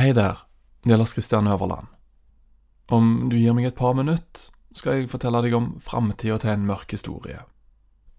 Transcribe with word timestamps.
Hei 0.00 0.14
der, 0.16 0.38
det 0.84 0.96
Lars 0.96 1.12
Kristian 1.12 1.46
Øverland. 1.46 1.86
Om 2.88 3.28
du 3.28 3.34
gir 3.36 3.52
meg 3.52 3.66
et 3.68 3.74
par 3.76 3.92
minutter, 3.92 4.46
skal 4.72 4.96
jeg 4.96 5.10
fortelle 5.12 5.42
deg 5.44 5.52
om 5.58 5.66
framtida 5.84 6.38
til 6.40 6.54
en 6.54 6.64
mørk 6.70 6.94
historie, 6.96 7.42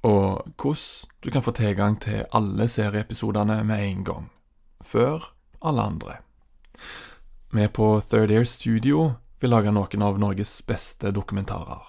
og 0.06 0.46
hvordan 0.62 1.10
du 1.26 1.32
kan 1.34 1.42
få 1.42 1.56
tilgang 1.58 1.98
til 2.06 2.28
alle 2.38 2.70
serieepisodene 2.70 3.64
med 3.66 3.82
en 3.88 4.06
gang, 4.06 4.30
før 4.86 5.26
alle 5.58 5.90
andre. 5.90 6.20
Vi 7.50 7.67
på 7.67 7.90
Third 8.12 8.29
Air 8.29 8.46
Studio 8.46 9.12
vil 9.42 9.50
lage 9.50 9.74
noen 9.74 10.06
av 10.06 10.22
Norges 10.22 10.62
beste 10.62 11.10
dokumentarer, 11.10 11.82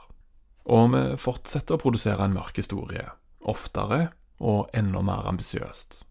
og 0.72 0.93
vi 0.96 1.06
fortsetter 1.20 1.77
å 1.77 1.84
produsere 1.84 2.24
en 2.24 2.40
mørk 2.40 2.64
historie, 2.64 3.11
oftere 3.45 4.06
og 4.40 4.70
enda 4.72 5.04
mer 5.04 5.29
ambisiøst. 5.29 6.06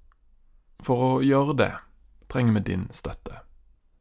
For 0.85 1.15
å 1.15 1.21
gjøre 1.25 1.63
det 1.65 1.75
trenger 2.29 2.61
vi 2.61 2.69
din 2.75 2.91
støtte. 2.93 3.40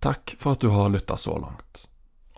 Takk 0.00 0.36
for 0.38 0.54
at 0.54 0.62
du 0.62 0.70
har 0.70 0.92
lytta 0.94 1.16
så 1.16 1.38
langt. 1.38 1.88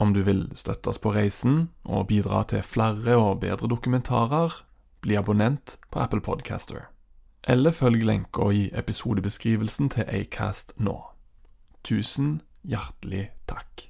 Om 0.00 0.14
du 0.16 0.22
vil 0.24 0.46
støtte 0.56 0.88
oss 0.88 0.98
på 0.98 1.12
reisen 1.12 1.68
og 1.84 2.06
bidra 2.08 2.40
til 2.48 2.64
flere 2.64 3.18
og 3.20 3.42
bedre 3.42 3.68
dokumentarer, 3.68 4.54
bli 5.04 5.18
abonnent 5.20 5.76
på 5.92 6.00
Apple 6.00 6.24
Podcaster. 6.24 6.88
Eller 7.44 7.72
følg 7.72 8.04
lenka 8.04 8.48
i 8.52 8.70
episodebeskrivelsen 8.72 9.92
til 9.92 10.08
Acast 10.08 10.72
nå. 10.76 10.96
Tusen 11.84 12.40
hjertelig 12.64 13.28
takk. 13.48 13.89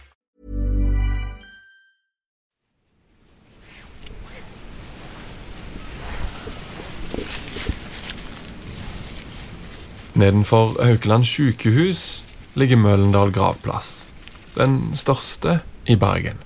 Nedenfor 10.21 10.75
Haukeland 10.83 11.25
sykehus 11.25 12.23
ligger 12.53 12.77
Møllendal 12.77 13.31
gravplass. 13.33 14.05
Den 14.53 14.91
største 14.95 15.59
i 15.89 15.95
Bergen. 15.97 16.37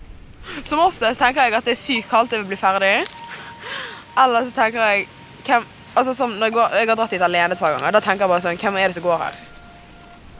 Som 0.63 0.79
oftest 0.79 1.19
tenker 1.19 1.43
jeg 1.43 1.57
at 1.57 1.67
det 1.67 1.73
er 1.73 1.81
sykt 1.81 2.07
kaldt 2.07 2.31
jeg 2.31 2.43
vil 2.43 2.53
bli 2.53 2.59
ferdig. 2.59 3.01
Eller 4.23 4.47
så 4.47 4.55
tenker 4.55 4.79
jeg 4.79 5.07
hvem, 5.47 5.67
altså 5.95 6.13
som 6.15 6.37
når 6.37 6.47
jeg, 6.47 6.55
går, 6.55 6.77
jeg 6.79 6.89
har 6.93 6.99
dratt 7.01 7.17
dit 7.17 7.27
alene 7.27 7.57
et 7.57 7.59
par 7.59 7.75
ganger. 7.75 7.91
Da 7.91 8.03
tenker 8.05 8.23
jeg 8.23 8.31
bare 8.31 8.45
sånn 8.45 8.63
Hvem 8.63 8.79
er 8.79 8.87
det 8.87 8.95
som 8.95 9.07
går 9.09 9.23
her? 9.25 9.43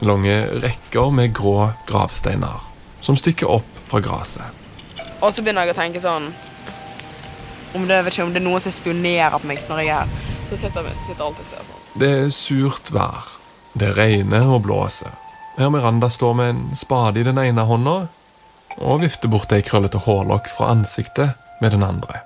Lange 0.08 0.36
rekker 0.64 1.12
med 1.18 1.36
grå 1.36 1.56
gravsteiner 1.88 2.64
som 3.04 3.20
stikker 3.20 3.52
opp 3.58 3.80
fra 3.84 4.00
gresset. 4.00 4.64
Og 5.20 5.28
så 5.32 5.44
begynner 5.44 5.68
jeg 5.68 5.76
å 5.76 5.80
tenke 5.82 6.00
sånn 6.00 6.30
Om 7.76 7.84
det, 7.88 8.00
vet 8.06 8.14
ikke, 8.14 8.24
om 8.24 8.32
det 8.32 8.40
er 8.40 8.48
noen 8.48 8.64
som 8.64 8.72
spionerer 8.72 9.36
på 9.36 9.50
meg 9.50 9.60
når 9.68 9.84
jeg 9.84 9.92
er 9.92 10.06
her. 10.06 10.30
Så 10.48 10.56
sitter 10.56 10.88
jeg 10.88 11.02
sitter 11.02 11.26
alltid 11.26 11.44
og 11.44 11.50
ser 11.50 11.66
sånn. 11.68 11.75
Det 11.96 12.08
er 12.12 12.26
surt 12.28 12.90
vær. 12.92 13.24
Det 13.72 13.94
regner 13.96 14.44
og 14.52 14.66
blåser. 14.66 15.14
Her 15.56 15.70
Miranda 15.72 16.10
står 16.12 16.34
med 16.36 16.50
en 16.50 16.74
spade 16.76 17.22
i 17.22 17.24
den 17.24 17.38
ene 17.40 17.64
hånda 17.64 17.94
og 18.76 19.00
vifter 19.00 19.32
bort 19.32 19.54
ei 19.56 19.62
krøllete 19.64 20.02
hårlokk 20.04 20.50
fra 20.52 20.68
ansiktet 20.74 21.32
med 21.62 21.72
den 21.72 21.86
andre. 21.86 22.20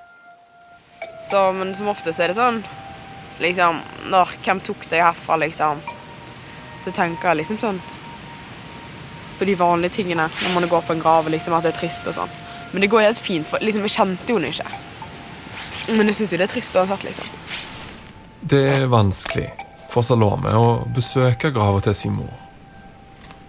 Så, 1.31 1.45
men 1.55 1.71
som 1.79 1.93
oftest 1.93 2.19
er 2.19 2.33
det 2.33 2.39
sånn 2.41 2.65
Liksom, 3.39 3.79
når 4.11 4.35
Hvem 4.43 4.59
tok 4.67 4.89
deg 4.91 5.05
herfra, 5.05 5.39
liksom? 5.39 5.79
Så 6.83 6.91
tenker 6.91 7.31
jeg 7.31 7.45
liksom 7.45 7.63
sånn 7.63 7.79
På 9.39 9.47
de 9.47 9.55
vanlige 9.55 10.01
tingene 10.01 10.27
når 10.43 10.57
man 10.57 10.71
går 10.73 10.83
på 10.89 10.97
en 10.97 11.07
grav, 11.07 11.31
liksom 11.31 11.55
at 11.55 11.69
det 11.69 11.77
er 11.77 11.83
trist 11.85 12.11
og 12.11 12.19
sånn. 12.19 12.39
Men 12.73 12.83
det 12.83 12.91
går 12.91 13.07
helt 13.07 13.23
fint, 13.23 13.47
for 13.47 13.63
liksom, 13.63 13.87
jeg 13.87 13.95
kjente 13.95 14.35
jo 14.35 14.41
henne 14.41 14.51
ikke. 14.51 14.67
Men 15.95 16.11
jeg 16.11 16.19
syns 16.19 16.35
jo 16.35 16.43
det 16.43 16.51
er 16.51 16.57
trist 16.59 16.77
uansett, 16.77 17.07
liksom. 17.07 17.31
Det 18.41 18.61
er 18.73 18.87
vanskelig 18.89 19.51
for 19.93 20.01
Salome 20.07 20.53
å 20.57 20.69
besøke 20.97 21.51
grava 21.53 21.83
til 21.85 21.95
sin 21.97 22.15
mor. 22.17 22.47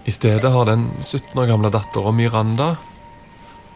I 0.03 0.11
stedet 0.11 0.51
har 0.51 0.65
den 0.67 0.89
17 0.99 1.37
år 1.39 1.47
gamle 1.47 1.71
dattera 1.71 2.11
Miranda 2.11 2.73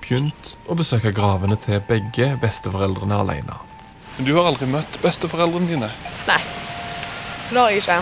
begynt 0.02 0.58
å 0.68 0.76
besøke 0.76 1.14
gravene 1.16 1.56
til 1.62 1.80
begge 1.88 2.34
besteforeldrene 2.42 3.22
alene. 3.24 3.56
Men 4.18 4.28
du 4.28 4.34
har 4.36 4.50
aldri 4.50 4.68
møtt 4.68 5.00
besteforeldrene 5.04 5.72
dine? 5.72 5.92
Nei. 6.28 6.42
Det 7.48 7.62
har 7.62 7.72
jeg 7.72 7.86
ikke. 7.86 8.00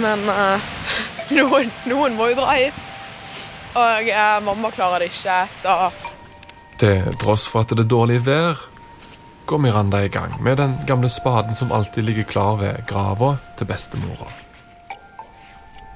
Men 0.00 0.24
uh, 0.30 0.72
noen, 1.36 1.72
noen 1.90 2.16
må 2.16 2.30
jo 2.30 2.40
dra 2.40 2.56
hit. 2.56 2.84
Og 3.76 4.08
uh, 4.08 4.38
mamma 4.48 4.72
klarer 4.72 5.04
det 5.04 5.12
ikke, 5.12 5.42
så 5.60 5.90
Til 6.80 7.12
tross 7.20 7.44
for 7.50 7.66
at 7.66 7.76
det 7.76 7.84
er 7.84 7.92
dårlig 7.92 8.22
vær, 8.24 8.69
går 9.50 9.58
Miranda 9.58 10.04
i 10.04 10.08
gang 10.08 10.42
med 10.42 10.56
den 10.56 10.76
gamle 10.86 11.08
spaden 11.08 11.54
som 11.54 11.72
alltid 11.72 12.04
ligger 12.04 12.22
klar 12.22 12.56
ved 12.56 12.84
grava 12.86 13.32
til 13.58 13.66
bestemora. 13.66 14.28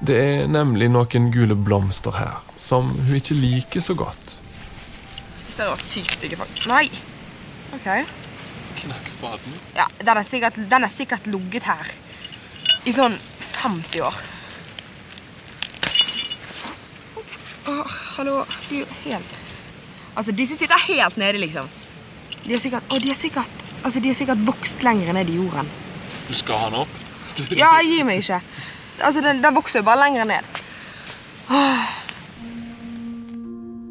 Det 0.03 0.17
er 0.19 0.49
nemlig 0.51 0.89
noen 0.91 1.29
gule 1.31 1.55
blomster 1.55 2.17
her 2.19 2.41
som 2.59 2.89
hun 2.91 3.13
ikke 3.15 3.37
liker 3.39 3.79
så 3.79 3.95
godt. 3.95 4.41
Det 5.55 5.69
var 5.69 5.79
sykt 5.79 6.17
stygge, 6.17 6.35
faktisk. 6.41 6.67
Nei! 6.67 6.89
OK. 7.77 7.87
Knakk 8.81 9.07
spaden. 9.13 9.55
Ja, 9.77 9.87
den 10.03 10.19
er 10.19 10.27
sikkert, 10.27 10.59
den 10.75 10.83
er 10.89 10.91
sikkert 10.91 11.31
ligget 11.31 11.71
her 11.71 11.95
i 12.83 12.91
sånn 12.91 13.15
50 13.61 14.03
år. 14.03 14.19
Åh, 17.71 17.97
hallo. 18.17 18.43
Helt 19.07 19.41
Altså, 20.15 20.31
disse 20.31 20.55
sitter 20.59 20.79
helt 20.89 21.17
nede, 21.19 21.39
liksom. 21.39 21.71
De 22.45 22.53
er 22.53 22.61
sikkert 22.61 22.93
Å, 22.93 22.99
de 23.01 23.11
er 23.11 23.17
sikkert 23.17 23.63
Altså, 23.85 24.01
de 24.01 24.09
er 24.09 24.17
sikkert 24.17 24.41
vokst 24.47 24.81
lenger 24.81 25.13
ned 25.13 25.29
i 25.29 25.35
jorden. 25.37 25.67
Du 26.25 26.33
skal 26.33 26.57
ha 26.57 26.69
den 26.71 26.79
opp? 26.85 27.01
Ja, 27.59 27.75
gi 27.85 27.99
meg 28.07 28.23
ikke. 28.23 28.39
Altså, 29.03 29.21
den, 29.21 29.43
den 29.43 29.53
vokser 29.53 29.83
jo 29.83 29.85
bare 29.85 30.07
lenger 30.07 30.25
ned. 30.25 30.47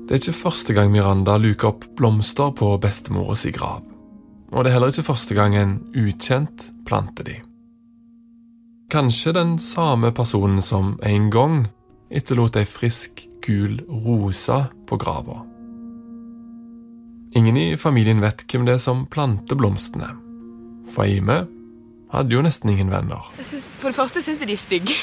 Det 0.04 0.16
er 0.16 0.18
ikke 0.18 0.34
første 0.36 0.74
gang 0.74 0.90
Miranda 0.90 1.36
luker 1.38 1.70
opp 1.70 1.86
blomster 1.94 2.50
på 2.58 2.72
bestemora 2.82 3.36
si 3.38 3.54
grav. 3.54 3.86
Og 4.50 4.64
det 4.64 4.72
er 4.72 4.80
heller 4.80 4.90
ikke 4.90 5.06
første 5.06 5.38
gang 5.38 5.54
en 5.60 5.78
ukjent 5.94 6.68
planter 6.88 7.30
de. 7.30 7.38
Kanskje 8.90 9.32
den 9.38 9.56
samme 9.62 10.10
personen 10.14 10.60
som 10.62 10.96
en 11.06 11.30
gang 11.30 11.64
etterlot 12.10 12.58
ei 12.58 12.66
frisk, 12.68 13.24
gul 13.46 13.80
rose 14.04 14.60
på 14.88 14.98
grava. 15.00 15.42
Ingen 17.34 17.56
i 17.56 17.76
familien 17.76 18.20
vet 18.22 18.44
hvem 18.46 18.62
det 18.66 18.76
er 18.76 18.82
som 18.82 19.06
planter 19.10 19.58
blomstene. 19.58 20.06
For 20.86 21.02
Eime 21.02 21.40
hadde 22.12 22.31
jo 22.36 22.42
nesten 22.46 22.70
ingen 22.70 22.92
venner. 22.92 23.26
Synes, 23.42 23.66
for 23.75 23.90
det 23.90 23.96
første 23.96 24.22
syns 24.22 24.42
jeg 24.44 24.50
de 24.52 24.54
er 24.54 24.60
stygge. 24.62 24.94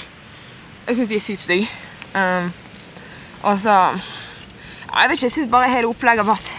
Jeg 0.87 0.95
syns 0.95 1.09
de 1.11 1.17
er 1.17 1.25
sykt 1.25 1.41
stygge. 1.41 1.67
Um, 2.15 2.51
og 3.43 3.59
så 3.59 3.73
Jeg 4.91 5.09
vet 5.09 5.15
ikke, 5.15 5.23
jeg 5.25 5.31
syns 5.31 5.51
bare 5.51 5.69
hele 5.71 5.87
opplegget 5.87 6.25
av 6.25 6.29
at 6.33 6.53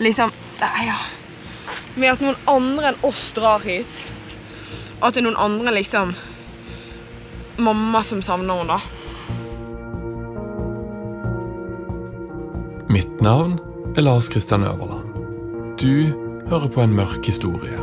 liksom 0.00 0.30
ja, 0.60 0.96
Med 1.96 2.08
at 2.08 2.22
noen 2.24 2.38
andre 2.48 2.92
enn 2.92 3.04
oss 3.04 3.32
drar 3.36 3.60
hit. 3.64 4.02
At 5.00 5.14
det 5.14 5.20
er 5.20 5.28
noen 5.30 5.40
andre, 5.40 5.74
liksom 5.76 6.14
Mamma 7.60 8.04
som 8.04 8.22
savner 8.24 8.60
henne, 8.60 8.76
da. 8.76 8.80
Mitt 12.90 13.20
navn 13.24 13.69
er 13.96 14.02
Lars 14.02 14.28
Kristian 14.28 14.62
Øverland. 14.62 15.06
Du 15.82 16.12
hører 16.48 16.68
på 16.68 16.82
en 16.82 16.94
mørk 16.94 17.26
historie. 17.26 17.78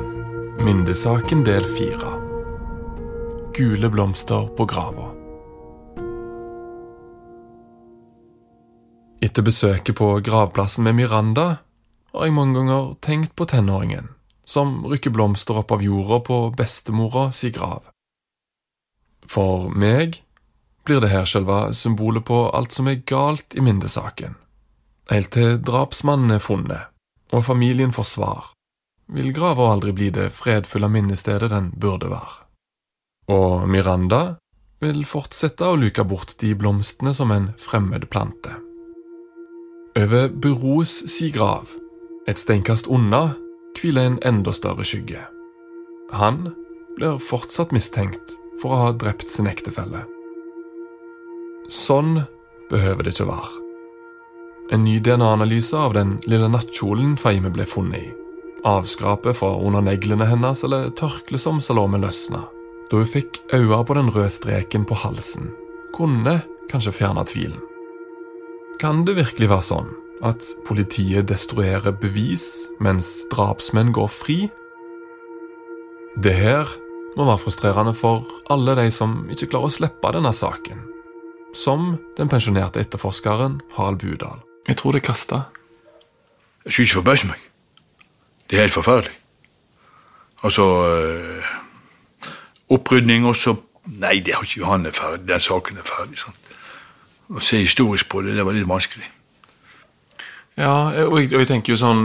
Mindesaken 0.64 1.46
del 1.46 1.66
fire. 1.78 2.12
Gule 3.58 3.90
blomster 3.90 4.48
på 4.58 4.66
grava. 4.66 5.12
Etter 9.22 9.44
besøket 9.44 9.96
på 9.96 10.20
gravplassen 10.24 10.84
med 10.84 10.94
Miranda 10.94 11.48
har 12.14 12.26
jeg 12.26 12.34
mange 12.34 12.56
ganger 12.56 12.96
tenkt 13.02 13.36
på 13.36 13.46
tenåringen 13.46 14.10
som 14.46 14.86
rykker 14.86 15.12
blomster 15.12 15.60
opp 15.60 15.72
av 15.72 15.84
jorda 15.84 16.20
på 16.24 16.40
bestemora 16.56 17.32
si 17.32 17.52
grav. 17.52 17.90
For 19.28 19.68
meg 19.70 20.22
blir 20.88 21.04
det 21.04 21.12
her 21.12 21.26
selve 21.28 21.74
symbolet 21.76 22.24
på 22.24 22.46
alt 22.56 22.72
som 22.72 22.88
er 22.88 23.04
galt 23.04 23.58
i 23.60 23.62
mindesaken. 23.62 24.38
Helt 25.08 25.32
til 25.32 25.58
drapsmannen 25.64 26.36
er 26.36 26.44
funnet, 26.44 26.92
og 27.32 27.46
familien 27.48 27.94
får 27.96 28.08
svar, 28.10 28.50
vil 29.08 29.32
grava 29.36 29.70
aldri 29.72 29.94
bli 29.96 30.10
det 30.12 30.28
fredfulle 30.36 30.90
minnestedet 30.92 31.50
den 31.54 31.72
burde 31.80 32.10
være. 32.12 32.44
Og 33.32 33.68
Miranda 33.72 34.38
vil 34.84 35.04
fortsette 35.08 35.68
å 35.68 35.78
luke 35.80 36.04
bort 36.08 36.36
de 36.42 36.54
blomstene 36.60 37.14
som 37.16 37.32
en 37.32 37.50
fremmed 37.60 38.10
plante. 38.12 38.52
Over 39.98 40.28
Buros 40.30 41.00
si 41.10 41.32
grav, 41.34 41.72
et 42.28 42.40
steinkast 42.40 42.90
unna, 42.92 43.32
hviler 43.80 44.12
en 44.12 44.20
enda 44.28 44.54
større 44.54 44.86
skygge. 44.86 45.24
Han 46.14 46.52
blir 46.98 47.22
fortsatt 47.24 47.74
mistenkt 47.76 48.36
for 48.62 48.74
å 48.74 48.82
ha 48.84 48.92
drept 48.92 49.32
sin 49.32 49.48
ektefelle. 49.50 50.04
Sånn 51.72 52.26
behøver 52.72 53.08
det 53.08 53.16
ikke 53.16 53.32
være. 53.32 53.67
En 54.72 54.84
ny 54.84 55.00
DNA-analyse 55.00 55.78
av 55.78 55.94
den 55.96 56.18
lille 56.28 56.50
nattkjolen 56.52 57.16
Feime 57.20 57.52
ble 57.56 57.64
funnet 57.68 58.02
i. 58.04 58.10
Avskrapet 58.68 59.38
fra 59.40 59.54
under 59.64 59.84
neglene 59.86 60.28
hennes 60.28 60.64
eller 60.68 60.90
tørkle 60.98 61.40
som 61.40 61.62
Salome 61.64 62.02
løsna. 62.04 62.42
Da 62.92 63.00
hun 63.00 63.08
fikk 63.08 63.40
øye 63.56 63.80
på 63.88 63.96
den 63.96 64.12
røde 64.12 64.32
streken 64.34 64.84
på 64.88 64.98
halsen, 65.04 65.52
kunne 65.96 66.42
kanskje 66.72 66.96
fjerne 67.00 67.24
tvilen. 67.28 67.62
Kan 68.82 69.06
det 69.08 69.16
virkelig 69.18 69.50
være 69.50 69.68
sånn 69.70 69.88
at 70.28 70.44
politiet 70.68 71.30
destruerer 71.30 71.96
bevis 71.96 72.68
mens 72.84 73.24
drapsmenn 73.32 73.94
går 73.96 74.12
fri? 74.12 74.38
Det 76.20 76.34
her 76.34 76.68
må 77.18 77.26
være 77.26 77.44
frustrerende 77.46 77.96
for 77.98 78.28
alle 78.52 78.76
de 78.82 78.90
som 78.94 79.24
ikke 79.32 79.52
klarer 79.54 79.72
å 79.72 79.78
slippe 79.78 80.12
denne 80.18 80.34
saken. 80.36 80.84
Som 81.56 81.96
den 82.20 82.30
pensjonerte 82.30 82.84
etterforskeren 82.84 83.62
Harald 83.78 84.04
Budal. 84.04 84.47
Jeg 84.68 84.78
tror 84.78 84.92
det 84.92 85.02
er 85.02 85.08
kasta. 85.08 85.42
Jeg 86.66 86.74
skulle 86.74 86.86
ikke 86.86 86.94
forbause 86.94 87.28
meg. 87.28 87.40
Det 88.50 88.58
er 88.58 88.62
helt 88.62 88.74
forferdelig. 88.74 89.16
Altså 90.44 90.64
øh, 90.64 91.44
Opprydning 92.70 93.28
og 93.28 93.36
så 93.36 93.56
Nei, 93.88 94.20
det 94.20 94.34
har 94.36 94.44
ikke 94.44 94.66
han 94.66 94.86
er 94.86 94.92
ferdig. 94.92 95.30
Den 95.30 95.40
saken 95.40 95.78
er 95.78 95.86
ferdig. 95.88 96.18
sant? 96.20 96.36
Å 97.30 97.40
se 97.40 97.58
historisk 97.58 98.10
på 98.12 98.22
det, 98.22 98.36
det 98.36 98.44
var 98.46 98.52
litt 98.52 98.68
vanskelig. 98.68 99.08
Ja, 100.58 100.74
og 101.08 101.22
jeg, 101.22 101.32
og 101.32 101.40
jeg 101.40 101.48
tenker 101.48 101.74
jo 101.74 101.78
sånn 101.80 102.02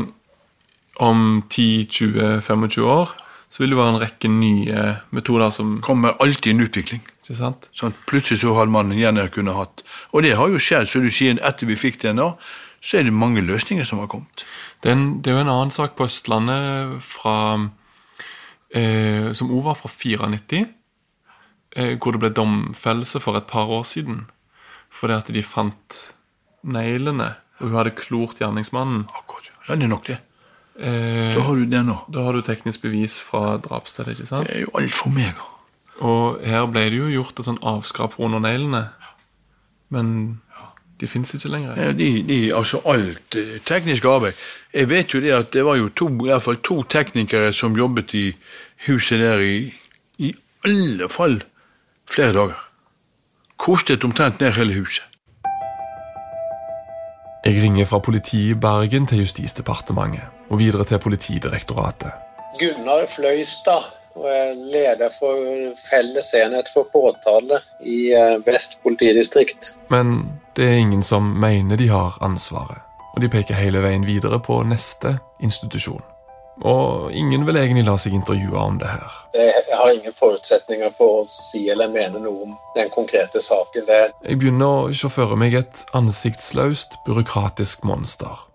Om 1.03 1.43
10-20-25 1.51 2.87
år 2.87 3.15
så 3.53 3.63
vil 3.63 3.73
det 3.73 3.79
være 3.79 3.93
en 3.95 4.01
rekke 4.01 4.29
nye 4.33 4.83
metoder 5.11 5.51
som 5.53 5.81
kommer 5.85 6.15
alltid 6.25 6.55
en 6.55 6.65
utvikling. 6.65 7.03
Ikke 7.23 7.37
sant? 7.39 7.69
Sånn, 7.79 7.95
plutselig 8.11 8.41
så 8.43 8.53
hadde 8.57 8.75
man 8.75 8.91
gjerne 8.91 9.29
kunne 9.31 9.53
hatt 9.55 9.85
Og 10.13 10.25
det 10.25 10.33
har 10.37 10.49
jo 10.51 10.59
skjedd, 10.59 10.89
så 10.91 10.99
du 11.01 11.07
sier 11.11 11.39
etter 11.39 11.67
vi 11.71 11.77
fikk 11.79 12.01
DNA, 12.03 12.33
så 12.83 12.99
er 12.99 13.07
det 13.07 13.13
mange 13.15 13.45
løsninger 13.47 13.87
som 13.87 14.01
har 14.03 14.09
kommet. 14.11 14.43
Det 14.83 14.91
er, 14.91 14.97
en, 14.99 15.21
det 15.23 15.31
er 15.31 15.37
jo 15.39 15.45
en 15.45 15.53
annen 15.53 15.71
sak 15.71 15.95
på 15.95 16.09
Østlandet 16.09 16.97
fra 17.07 17.37
eh, 18.75 19.31
som 19.39 19.53
òg 19.55 19.63
var 19.69 19.79
fra 19.79 19.91
94, 19.93 20.65
eh, 21.77 21.95
hvor 22.03 22.17
det 22.17 22.23
ble 22.25 22.33
domfellelse 22.35 23.23
for 23.23 23.39
et 23.39 23.47
par 23.51 23.71
år 23.71 23.87
siden. 23.87 24.25
Fordi 24.93 25.15
at 25.21 25.31
de 25.33 25.45
fant 25.47 26.01
neglene, 26.67 27.37
og 27.61 27.69
hun 27.71 27.79
hadde 27.79 27.95
klort 28.03 28.43
gjerningsmannen. 28.43 29.07
Akkurat. 29.15 29.53
Ja, 29.69 29.77
det 29.79 29.87
er 29.87 29.93
nok 29.95 30.07
det. 30.11 30.19
Eh, 30.83 31.37
Da 31.37 31.47
har 31.47 31.55
du 31.55 31.65
det 31.71 31.85
nå. 31.87 32.01
da 32.13 32.27
har 32.27 32.33
du 32.35 32.43
teknisk 32.43 32.83
bevis 32.83 33.21
fra 33.23 33.57
drapsstedet, 33.63 34.19
ikke 34.19 34.27
sant? 34.27 34.49
Det 34.49 34.57
er 34.57 34.67
jo 34.67 34.75
altfor 34.75 35.11
mega. 35.15 35.47
Og 36.03 36.43
her 36.43 36.67
ble 36.71 36.89
det 36.91 36.99
jo 36.99 37.11
gjort 37.13 37.39
et 37.39 37.47
sånn 37.47 37.61
avskrap 37.63 38.19
under 38.19 38.43
neglene. 38.43 38.89
Men 39.93 40.41
de 41.03 41.09
fins 41.11 41.35
ikke 41.35 41.51
lenger. 41.51 41.79
Ja, 41.79 41.93
de, 41.99 42.09
de, 42.27 42.39
altså 42.55 42.81
alt 42.91 43.37
eh, 43.39 43.57
teknisk 43.67 44.07
arbeid. 44.07 44.39
Jeg 44.75 44.91
vet 44.91 45.15
jo 45.15 45.21
det 45.23 45.33
at 45.35 45.53
det 45.55 45.65
var 45.67 45.79
jo 45.79 45.89
to, 45.99 46.09
i 46.11 46.31
hvert 46.31 46.45
fall 46.45 46.61
to 46.63 46.83
teknikere 46.91 47.53
som 47.55 47.79
jobbet 47.79 48.15
i 48.19 48.27
huset 48.87 49.23
der 49.23 49.43
i, 49.43 49.73
i 50.23 50.33
alle 50.67 51.09
fall 51.11 51.41
flere 52.11 52.37
dager. 52.37 52.61
Kostet 53.63 54.05
omtrent 54.07 54.43
ned 54.43 54.55
hele 54.59 54.79
huset. 54.79 55.07
Jeg 57.43 57.59
ringer 57.59 57.87
fra 57.91 57.99
politiet 57.99 58.55
i 58.55 58.59
Bergen 58.59 59.07
til 59.11 59.25
Justisdepartementet 59.25 60.51
og 60.51 60.61
videre 60.61 60.87
til 60.87 61.03
Politidirektoratet. 61.03 62.15
Gunnar 62.61 63.09
Fløystad 63.11 63.91
og 64.15 64.29
er 64.29 64.55
leder 64.55 65.13
for 65.15 65.41
Felles 65.89 66.33
enhet 66.35 66.71
for 66.75 66.89
påtale 66.93 67.63
i 67.81 68.13
eh, 68.13 68.39
Vest 68.47 68.79
politidistrikt. 68.83 69.73
Men 69.91 70.33
det 70.57 70.69
er 70.69 70.81
ingen 70.85 71.03
som 71.03 71.33
mener 71.41 71.77
de 71.77 71.89
har 71.89 72.19
ansvaret, 72.21 72.83
og 73.15 73.23
de 73.23 73.31
peker 73.33 73.59
hele 73.59 73.83
veien 73.85 74.07
videre 74.07 74.41
på 74.41 74.63
neste 74.69 75.17
institusjon. 75.41 76.03
Og 76.69 77.13
ingen 77.13 77.47
vil 77.47 77.57
egentlig 77.57 77.87
la 77.87 77.97
seg 77.99 78.15
intervjue 78.15 78.59
om 78.61 78.77
det 78.79 78.91
her. 78.91 79.15
Jeg 79.35 79.79
har 79.79 79.91
ingen 79.91 80.15
forutsetninger 80.19 80.93
for 80.99 81.23
å 81.23 81.27
si 81.27 81.65
eller 81.73 81.91
mene 81.91 82.21
noe 82.21 82.47
om 82.47 82.55
den 82.77 82.93
konkrete 82.93 83.41
saken. 83.43 83.87
Det 83.89 83.99
er 83.99 84.13
Jeg 84.29 84.39
begynner 84.39 84.85
å 84.85 84.93
sjåføre 84.95 85.39
meg 85.41 85.57
et 85.59 85.85
ansiktsløst, 85.97 87.01
byråkratisk 87.07 87.87
monster. 87.89 88.47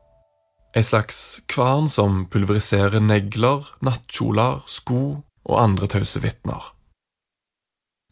Ei 0.77 0.85
slags 0.85 1.41
kvarn 1.49 1.87
som 1.89 2.27
pulveriserer 2.29 3.01
negler, 3.01 3.65
nattkjoler, 3.81 4.61
sko 4.69 5.23
og 5.47 5.61
andre 5.61 5.87
tause 5.87 6.21
vitner. 6.23 6.71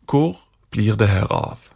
Hvor 0.10 0.38
blir 0.72 0.98
det 1.00 1.10
her 1.12 1.32
av? 1.34 1.70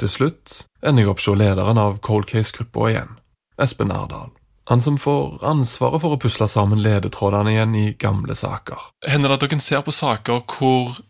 Til 0.00 0.08
slutt 0.08 0.62
ender 0.80 1.04
jeg 1.04 1.12
opp 1.12 1.20
hos 1.20 1.36
lederen 1.36 1.80
av 1.80 1.98
Cold 2.04 2.28
Case-gruppa 2.30 2.88
igjen, 2.90 3.16
Espen 3.60 3.92
Erdal. 3.92 4.30
Han 4.70 4.80
som 4.80 4.96
får 5.00 5.40
ansvaret 5.44 6.00
for 6.02 6.14
å 6.14 6.20
pusle 6.20 6.46
sammen 6.48 6.80
ledetrådene 6.84 7.50
igjen 7.50 7.74
i 7.74 7.86
gamle 7.98 8.36
saker. 8.38 8.78
Hender 9.08 9.32
det 9.32 9.40
at 9.40 9.46
dere 9.48 9.64
ser 9.64 9.82
på 9.82 9.94
saker 9.94 10.44
hvor 10.46 11.00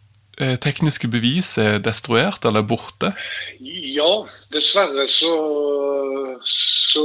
tekniske 0.65 1.09
bevis 1.13 1.53
er 1.61 1.79
destruert 1.85 2.45
eller 2.49 2.65
borte? 2.67 3.13
Ja, 3.61 4.25
dessverre 4.55 5.07
så, 5.11 5.35
så 6.47 7.05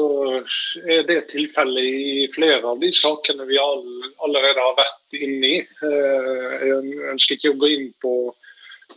er 0.86 1.04
det 1.10 1.20
tilfellet 1.34 1.84
i 1.84 2.30
flere 2.36 2.64
av 2.64 2.80
de 2.82 2.92
sakene 2.96 3.48
vi 3.50 3.60
all, 3.62 3.84
allerede 4.26 4.64
har 4.64 4.80
vært 4.80 5.20
inne 5.20 5.52
i. 5.52 5.60
Eh, 5.62 6.66
Jeg 6.66 7.12
ønsker 7.14 7.38
ikke 7.38 7.54
å 7.54 7.60
gå 7.66 7.72
inn 7.76 7.92
på, 8.02 8.16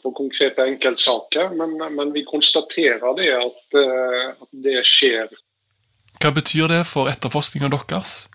på 0.02 0.14
konkrete 0.16 0.66
enkeltsaker, 0.70 1.52
men, 1.58 1.76
men 1.98 2.14
vi 2.14 2.26
konstaterer 2.28 3.18
det 3.18 3.30
at, 3.34 3.62
eh, 3.82 4.24
at 4.38 4.50
det 4.64 4.80
skjer. 4.86 5.30
Hva 6.18 6.34
betyr 6.34 6.70
det 6.70 6.82
for 6.88 7.10
etterforskninga 7.10 7.70
deres? 7.74 8.26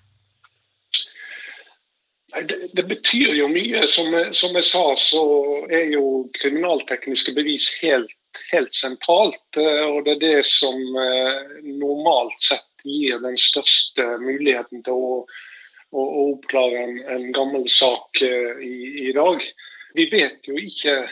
Det, 2.42 2.68
det 2.74 2.84
betyr 2.84 3.34
jo 3.38 3.48
mye. 3.52 3.86
Som, 3.88 4.10
som 4.34 4.56
jeg 4.58 4.66
sa, 4.66 4.84
så 4.98 5.24
er 5.70 5.92
jo 5.94 6.30
kriminaltekniske 6.40 7.34
bevis 7.36 7.68
helt, 7.82 8.14
helt 8.52 8.74
sentralt. 8.76 9.44
eh, 9.58 9.84
Og 9.86 10.06
det 10.06 10.16
er 10.16 10.22
det 10.24 10.46
som 10.50 10.80
eh, 10.98 11.60
normalt 11.68 12.40
sett 12.42 12.70
gir 12.84 13.22
den 13.24 13.38
største 13.40 14.08
muligheten 14.24 14.82
til 14.84 14.98
å, 14.98 15.20
å, 15.94 16.02
å 16.02 16.26
oppklare 16.34 16.82
en, 16.88 16.98
en 17.16 17.30
gammel 17.36 17.68
sak 17.72 18.24
eh, 18.26 18.66
i, 18.66 18.74
i 19.10 19.14
dag. 19.16 19.46
Vi 19.94 20.10
vet 20.12 20.50
jo 20.50 20.58
ikke 20.58 21.04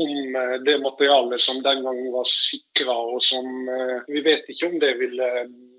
om 0.00 0.36
det 0.64 0.78
materialet 0.80 1.42
som 1.44 1.58
den 1.60 1.82
gangen 1.84 2.12
var 2.14 2.24
sikra, 2.24 2.94
og 2.94 3.20
som 3.26 3.66
Vi 4.08 4.22
vet 4.24 4.46
ikke 4.48 4.70
om 4.70 4.78
det 4.80 4.94
ville 4.96 5.26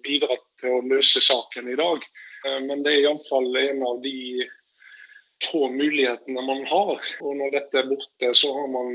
bidratt 0.05 0.43
til 0.61 0.75
å 0.75 0.83
løse 0.85 1.23
saken 1.25 1.71
i 1.71 1.77
dag. 1.79 2.03
Men 2.67 2.83
det 2.85 2.91
er 2.91 3.05
iallfall 3.07 3.49
en 3.63 3.81
av 3.87 4.03
de 4.03 4.45
få 5.49 5.69
mulighetene 5.73 6.43
man 6.45 6.65
har. 6.69 6.99
Og 7.21 7.37
når 7.39 7.55
dette 7.57 7.81
er 7.81 7.89
borte, 7.89 8.33
så 8.37 8.51
har 8.55 8.67
man 8.73 8.91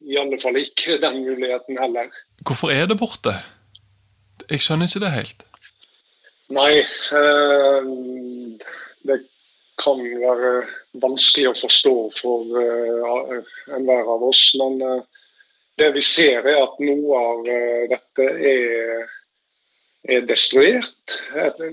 i 0.00 0.16
alle 0.20 0.38
fall 0.42 0.56
ikke 0.60 0.98
den 1.02 1.22
muligheten 1.24 1.78
heller. 1.80 2.10
Hvorfor 2.46 2.72
er 2.72 2.88
det 2.90 2.98
borte? 3.00 3.34
Jeg 4.50 4.64
skjønner 4.64 4.88
ikke 4.88 5.04
det 5.04 5.12
helt. 5.14 5.44
Nei, 6.50 6.82
eh, 7.20 7.90
det 9.06 9.18
kan 9.80 10.00
være 10.02 10.52
vanskelig 11.02 11.52
å 11.52 11.58
forstå 11.58 11.94
for 12.18 12.60
eh, 12.60 13.52
enhver 13.76 14.08
av 14.16 14.24
oss. 14.30 14.42
Men 14.58 14.80
eh, 14.82 15.02
det 15.80 15.92
vi 15.96 16.02
ser, 16.04 16.44
er 16.44 16.60
at 16.64 16.80
noe 16.82 17.20
av 17.20 17.48
eh, 17.48 17.84
dette 17.92 18.26
er, 18.50 19.14
er 20.08 20.26
destruert. 20.28 21.16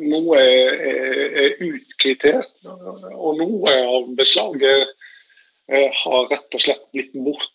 Noe 0.02 0.40
er, 0.40 0.80
er, 0.92 1.28
er 1.44 1.62
utkvittert. 1.64 2.52
Og 2.68 3.38
noe 3.40 3.76
av 3.78 4.10
beslaget 4.18 4.90
eh, 5.72 5.92
har 6.04 6.28
rett 6.32 6.58
og 6.58 6.64
slett 6.64 6.84
blitt 6.96 7.16
borte 7.16 7.54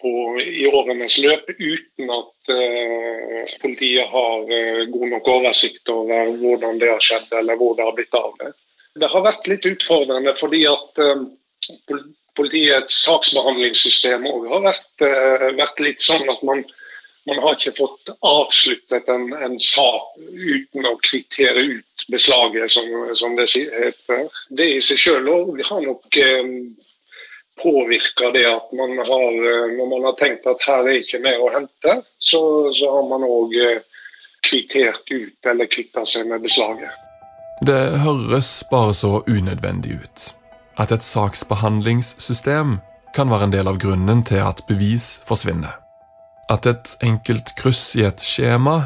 på, 0.00 0.12
i 0.40 0.66
årenes 0.70 1.18
løp 1.20 1.48
uten 1.50 2.12
at 2.14 2.52
uh, 2.54 3.56
politiet 3.60 4.06
har 4.08 4.46
uh, 4.46 4.84
god 4.92 5.08
nok 5.12 5.28
oversikt 5.28 5.90
over 5.92 6.30
hvordan 6.38 6.78
det 6.80 6.92
har 6.92 7.02
skjedd 7.04 7.34
eller 7.40 7.58
hvor 7.58 7.74
det 7.76 7.84
har 7.84 7.96
blitt 7.96 8.14
av 8.16 8.30
det. 8.38 8.52
Det 9.02 9.10
har 9.12 9.26
vært 9.26 9.50
litt 9.50 9.66
utfordrende 9.68 10.32
fordi 10.38 10.62
at 10.70 11.02
uh, 11.02 11.26
pol- 11.90 12.06
politiets 12.38 13.00
saksbehandlingssystem 13.02 14.24
òg 14.30 14.46
har 14.52 14.62
vært, 14.68 15.06
vært 15.58 15.80
litt 15.82 16.04
sånn 16.06 16.30
at 16.30 16.44
man, 16.46 16.62
man 17.28 17.40
har 17.44 17.56
ikke 17.56 17.76
fått 17.76 18.12
avsluttet 18.26 19.08
en, 19.12 19.30
en 19.36 19.56
sak 19.62 20.18
uten 20.18 20.88
å 20.88 20.96
kvittere 21.04 21.64
ut 21.76 22.04
beslaget, 22.12 22.70
som, 22.72 22.88
som 23.18 23.36
det 23.38 23.48
heter. 23.54 24.28
Det 24.48 24.68
i 24.76 24.82
seg 24.84 25.00
sjøl 25.02 25.28
òg 25.32 25.62
har 25.68 25.84
nok 25.84 26.20
eh, 26.22 26.52
påvirka 27.62 28.32
det 28.34 28.46
at 28.50 28.72
man 28.78 28.96
har, 28.98 29.42
eh, 29.52 29.66
når 29.76 29.92
man 29.92 30.08
har 30.08 30.16
tenkt 30.20 30.48
at 30.50 30.64
her 30.66 30.88
er 30.88 31.02
ikke 31.02 31.22
mer 31.24 31.42
å 31.44 31.52
hente, 31.54 32.00
så, 32.18 32.42
så 32.76 32.94
har 32.96 33.06
man 33.12 33.26
òg 33.28 33.54
kvittert 34.48 35.10
ut 35.10 35.50
eller 35.50 35.70
kvitta 35.70 36.06
seg 36.06 36.28
med 36.30 36.42
beslaget. 36.46 36.90
Det 37.66 37.98
høres 38.04 38.62
bare 38.70 38.94
så 38.94 39.18
unødvendig 39.26 39.98
ut. 39.98 40.28
At 40.78 40.92
et 40.94 41.02
saksbehandlingssystem 41.02 42.78
kan 43.16 43.30
være 43.30 43.48
en 43.48 43.54
del 43.56 43.66
av 43.66 43.80
grunnen 43.82 44.22
til 44.22 44.44
at 44.46 44.62
bevis 44.68 45.16
forsvinner. 45.26 45.87
At 46.48 46.66
et 46.66 46.94
enkelt 47.04 47.52
kryss 47.58 47.92
i 47.98 48.06
et 48.08 48.22
skjema 48.24 48.80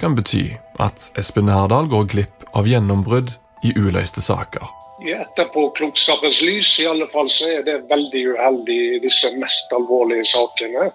kan 0.00 0.14
bety 0.16 0.46
at 0.80 1.10
Espen 1.18 1.50
Herdal 1.50 1.90
går 1.90 2.06
glipp 2.12 2.46
av 2.56 2.68
gjennombrudd 2.70 3.34
i 3.66 3.74
uløste 3.76 4.22
saker. 4.24 4.62
I 5.00 5.14
etterpåklokskapens 5.16 6.40
lys 6.44 6.70
i 6.82 6.86
alle 6.88 7.08
fall 7.12 7.28
så 7.32 7.48
er 7.56 7.64
det 7.66 7.78
veldig 7.90 8.24
uheldig 8.34 8.78
i 8.96 8.98
disse 9.04 9.32
mest 9.40 9.72
alvorlige 9.76 10.26
sakene. 10.28 10.90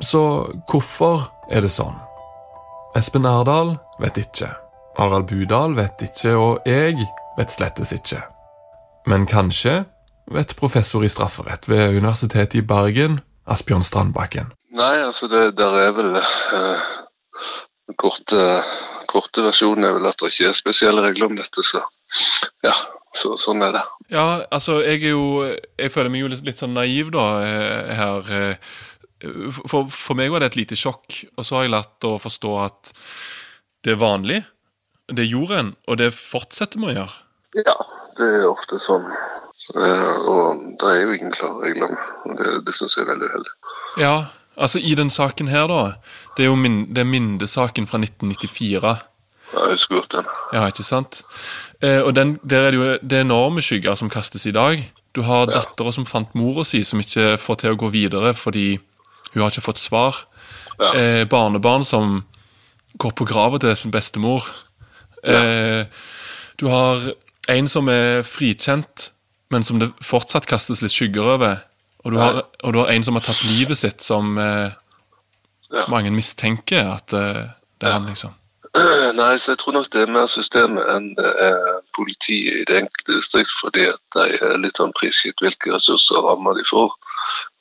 Så 0.00 0.22
hvorfor 0.68 1.28
er 1.52 1.64
det 1.64 1.72
sånn? 1.72 1.96
Espen 2.96 3.28
Erdal 3.28 3.76
vet 4.00 4.20
ikke. 4.20 4.48
Harald 4.96 5.28
Budal 5.28 5.76
vet 5.76 6.00
ikke, 6.00 6.32
og 6.36 6.68
jeg 6.68 6.96
vet 7.36 7.52
slettes 7.52 7.92
ikke. 7.92 8.22
Men 9.06 9.28
kanskje 9.28 9.82
vet 10.32 10.56
professor 10.58 11.04
i 11.04 11.10
strafferett 11.12 11.68
ved 11.68 11.98
Universitetet 12.00 12.62
i 12.62 12.64
Bergen, 12.64 13.20
Asbjørn 13.46 13.84
Strandbakken. 13.84 14.48
Nei, 14.76 14.94
altså 15.06 15.28
det 15.32 15.42
der 15.58 15.76
er 15.86 15.92
vel 15.96 16.16
eh, 16.20 16.86
Den 17.88 17.96
korte, 18.00 18.40
korte 19.10 19.44
versjonen 19.46 19.86
er 19.88 19.94
vel 19.96 20.08
at 20.10 20.18
det 20.20 20.32
ikke 20.32 20.50
er 20.50 20.56
spesielle 20.58 21.04
regler 21.04 21.30
om 21.30 21.38
dette, 21.38 21.64
så 21.64 21.80
ja, 22.62 22.72
så, 23.16 23.32
sånn 23.40 23.62
er 23.66 23.72
det. 23.74 23.82
Ja, 24.12 24.26
altså, 24.54 24.76
jeg 24.84 25.00
er 25.08 25.14
jo 25.16 25.46
Jeg 25.46 25.90
føler 25.94 26.12
meg 26.12 26.22
jo 26.24 26.28
litt, 26.30 26.44
litt 26.46 26.60
sånn 26.60 26.76
naiv, 26.76 27.10
da, 27.14 27.24
eh, 27.46 27.94
her. 27.98 28.30
eh, 28.40 28.76
For, 29.66 29.88
for 29.90 30.18
meg 30.18 30.30
var 30.34 30.42
det 30.44 30.52
et 30.52 30.58
lite 30.60 30.76
sjokk, 30.78 31.22
og 31.36 31.46
så 31.46 31.56
har 31.58 31.66
jeg 31.66 31.72
lært 31.74 32.06
å 32.06 32.16
forstå 32.22 32.52
at 32.66 32.92
det 33.86 33.94
er 33.94 34.00
vanlig. 34.02 34.40
Det 35.08 35.24
gjorde 35.30 35.58
en, 35.62 35.68
og 35.86 35.98
det 36.02 36.10
fortsetter 36.14 36.82
vi 36.82 36.90
å 36.90 36.94
gjøre. 36.98 37.16
Ja, 37.62 37.76
det 38.18 38.26
er 38.40 38.48
ofte 38.50 38.78
sånn. 38.82 39.06
Eh, 39.78 40.16
og 40.28 40.64
det 40.82 40.90
er 40.90 40.98
jo 41.06 41.14
ingen 41.16 41.32
klare 41.32 41.62
regler, 41.70 41.94
og 42.26 42.34
det, 42.40 42.50
det 42.66 42.74
syns 42.76 42.98
jeg 42.98 43.06
er 43.06 43.12
veldig 43.14 43.30
uheldig. 43.30 43.54
Ja, 44.02 44.14
altså 44.58 44.78
i 44.80 44.94
den 44.94 45.10
saken 45.10 45.48
her, 45.48 45.66
da. 45.68 45.92
Det 46.36 46.44
er 46.44 46.50
jo 46.50 46.54
min, 46.56 46.86
det 46.94 46.98
er 47.04 47.04
Minde-saken 47.10 47.86
fra 47.86 47.98
1994. 47.98 48.82
Ja, 49.52 49.60
jeg 49.62 49.70
husker 49.76 49.94
godt 50.00 50.12
den. 50.12 50.24
Ja, 50.52 50.66
ikke 50.66 50.82
sant? 50.84 51.22
Eh, 51.82 52.00
og 52.02 52.14
den, 52.16 52.36
der 52.42 52.66
er 52.66 52.70
det 52.70 52.78
jo 52.80 52.98
det 53.02 53.20
enorme 53.20 53.62
skygger 53.62 53.94
som 53.94 54.10
kastes 54.10 54.46
i 54.46 54.50
dag. 54.52 54.92
Du 55.14 55.22
har 55.22 55.46
Ja. 55.46 55.60
dattera 55.60 55.92
som 55.92 56.06
fant 56.06 56.34
mora 56.34 56.64
si, 56.64 56.82
som 56.84 57.00
ikke 57.00 57.38
får 57.38 57.56
til 57.62 57.70
å 57.72 57.76
gå 57.78 57.90
videre 57.90 58.34
fordi 58.34 58.78
hun 59.32 59.42
har 59.42 59.50
ikke 59.50 59.62
fått 59.68 59.78
svar. 59.78 60.14
Ja. 60.80 60.92
Eh, 60.94 61.24
barnebarn 61.24 61.84
som 61.84 62.24
går 62.98 63.12
på 63.12 63.24
grava 63.26 63.58
til 63.60 63.76
sin 63.76 63.90
bestemor. 63.90 64.42
Eh, 65.24 65.84
du 66.58 66.66
har 66.68 67.12
en 67.48 67.68
som 67.68 67.88
er 67.88 68.22
frikjent, 68.22 69.10
men 69.50 69.62
som 69.62 69.78
det 69.78 69.92
fortsatt 70.02 70.46
kastes 70.46 70.82
litt 70.82 70.90
skygger 70.92 71.22
over. 71.36 71.62
Og 72.06 72.14
du, 72.14 72.20
har, 72.22 72.42
og 72.62 72.74
du 72.74 72.78
har 72.78 72.92
en 72.92 73.02
som 73.02 73.16
har 73.18 73.24
tatt 73.26 73.42
livet 73.48 73.78
sitt, 73.78 74.04
som 74.04 74.36
eh, 74.38 74.74
Ja. 75.74 75.88
mange 75.90 76.12
mistenker 76.14 76.92
at 76.92 77.10
eh, 77.12 77.48
det 77.82 77.88
er 77.88 77.96
han, 77.96 78.06
liksom. 78.06 78.36
Nei, 79.18 79.32
så 79.42 79.54
jeg 79.54 79.58
tror 79.58 79.74
nok 79.74 79.88
det 79.90 80.04
er 80.04 80.12
mer 80.14 80.28
systemet 80.30 80.86
enn 80.92 81.08
er 81.18 81.80
politiet 81.96 82.60
i 82.60 82.64
det 82.68 82.76
enkelte 82.84 83.16
distrikt, 83.16 83.50
fordi 83.58 83.88
at 83.90 84.02
de 84.14 84.38
er 84.38 84.60
litt 84.62 84.78
sånn 84.78 84.94
prisgitt 84.94 85.42
hvilke 85.42 85.72
ressurser 85.74 86.20
og 86.20 86.28
rammer 86.28 86.58
de 86.60 86.66
får. 86.68 86.94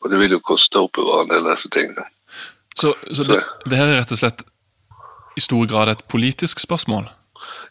Og 0.04 0.12
det 0.12 0.20
vil 0.22 0.36
jo 0.38 0.42
koste 0.46 0.78
å 0.78 0.86
oppbevare 0.86 1.26
en 1.26 1.34
del 1.34 1.48
av 1.48 1.56
disse 1.56 1.72
tingene. 1.74 2.06
Så, 2.76 2.94
så 3.16 3.26
det, 3.26 3.40
det 3.66 3.80
her 3.80 3.90
er 3.90 4.02
rett 4.04 4.14
og 4.14 4.20
slett 4.20 4.46
i 5.36 5.44
stor 5.44 5.66
grad 5.72 5.90
et 5.90 6.06
politisk 6.12 6.62
spørsmål? 6.62 7.08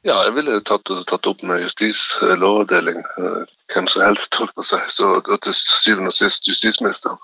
Ja, 0.05 0.19
jeg 0.27 0.35
ville 0.37 0.59
tatt, 0.61 0.91
tatt 1.09 1.27
opp 1.27 1.43
med 1.49 1.63
justis, 1.65 2.01
eh, 2.23 2.37
eh, 2.37 3.53
hvem 3.73 3.87
som 3.89 4.03
helst, 4.05 4.35
holdt 4.37 4.55
på 4.55 4.63
si. 4.63 4.81
Så 4.89 5.21
til 5.43 5.55
syvende 5.57 6.13
og 6.13 6.13
sist 6.13 6.49
justisministeren. 6.49 7.17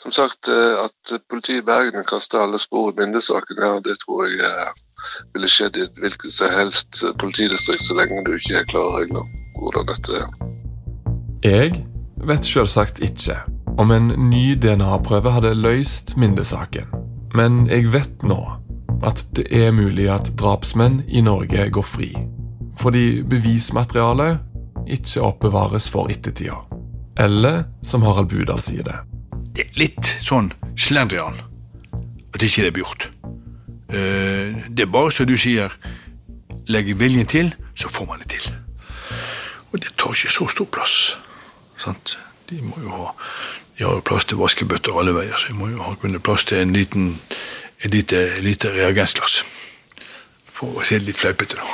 Som 0.00 0.12
sagt, 0.12 0.48
eh, 0.48 0.84
at 0.84 1.20
politiet 1.28 1.58
i 1.62 1.66
Bergen 1.66 2.04
kaster 2.08 2.40
alle 2.40 2.58
spor 2.58 2.90
i 2.90 2.96
Binde-saken, 2.96 3.60
ja, 3.60 3.80
det 3.84 3.98
tror 4.00 4.24
jeg 4.24 4.72
ville 5.34 5.48
skjedd 5.48 5.76
i 5.76 5.84
et 5.84 6.00
hvilket 6.00 6.32
som 6.32 6.50
helst 6.50 7.04
politidistrikt, 7.20 7.84
så 7.84 7.94
lenge 7.94 8.24
du 8.24 8.32
ikke 8.34 8.56
er 8.56 8.70
klar 8.72 8.88
regler 8.96 9.28
hvordan 9.60 9.86
dette 9.86 10.22
er. 10.22 10.30
Jeg 11.44 11.84
vet 12.24 12.44
selvsagt 12.44 13.02
ikke 13.04 13.36
om 13.78 13.92
en 13.92 14.08
ny 14.30 14.56
DNA-prøve 14.56 15.30
hadde 15.30 15.54
løst 15.54 16.16
Minde-saken, 16.16 16.88
men 17.34 17.66
jeg 17.68 17.92
vet 17.92 18.24
nå 18.24 18.40
at 19.02 19.26
det 19.36 19.46
er 19.54 19.72
mulig 19.72 20.08
at 20.10 20.32
drapsmenn 20.38 21.02
i 21.08 21.22
Norge 21.22 21.68
går 21.70 21.86
fri, 21.86 22.10
fordi 22.78 23.22
bevismaterialet 23.22 24.40
ikke 24.88 25.22
oppbevares 25.22 25.88
for 25.90 26.10
ettertida. 26.10 26.56
Eller 27.18 27.64
som 27.82 28.02
Harald 28.06 28.30
Budal 28.30 28.60
sier 28.62 28.86
det. 28.86 28.96
Det 29.54 29.66
er 29.66 29.78
litt 29.80 30.10
sånn 30.22 30.52
slendrian 30.78 31.38
at 32.34 32.44
ikke 32.44 32.66
det 32.66 32.74
blir 32.74 32.86
gjort. 32.86 33.08
Eh, 33.90 34.54
det 34.68 34.86
er 34.86 34.92
bare 34.92 35.12
som 35.14 35.26
du 35.26 35.36
sier, 35.40 35.72
legger 36.68 36.98
viljen 37.00 37.26
til, 37.26 37.54
så 37.74 37.90
får 37.90 38.06
man 38.06 38.22
det 38.22 38.30
til. 38.36 38.50
Og 39.72 39.80
det 39.82 39.94
tar 39.96 40.14
ikke 40.14 40.32
så 40.32 40.48
stor 40.52 40.68
plass. 40.72 40.98
Sant? 41.78 42.18
De 42.48 42.62
må 42.64 42.78
jo 42.82 42.92
ha 42.92 43.10
de 43.78 43.84
har 43.84 43.94
jo 43.94 44.02
plass 44.02 44.24
til 44.26 44.40
vaskebøtter 44.40 44.96
alle 44.98 45.12
veier, 45.14 45.36
så 45.38 45.52
de 45.52 45.54
må 45.54 45.68
jo 45.70 45.78
ha 45.86 45.92
plass 46.18 46.42
til 46.50 46.58
en 46.58 46.72
liten 46.74 47.12
et 47.84 47.90
lite, 47.94 48.40
lite 48.42 48.72
reagensglass. 48.74 49.42
For 50.52 50.80
å 50.80 50.86
si 50.86 50.98
det 50.98 51.12
litt 51.12 51.20
fleipete, 51.20 51.58
da. 51.58 51.66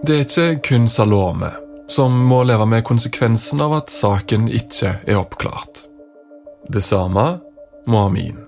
Det 0.00 0.14
er 0.16 0.24
ikke 0.24 0.62
kun 0.64 0.88
Salome 0.88 1.50
som 1.90 2.14
må 2.26 2.44
leve 2.46 2.66
med 2.66 2.84
konsekvensen 2.86 3.60
av 3.60 3.74
at 3.80 3.90
saken 3.90 4.46
ikke 4.48 4.94
er 5.04 5.18
oppklart. 5.18 5.84
Det 6.70 6.82
samme 6.84 7.26
må 7.90 8.04
Amin. 8.06 8.38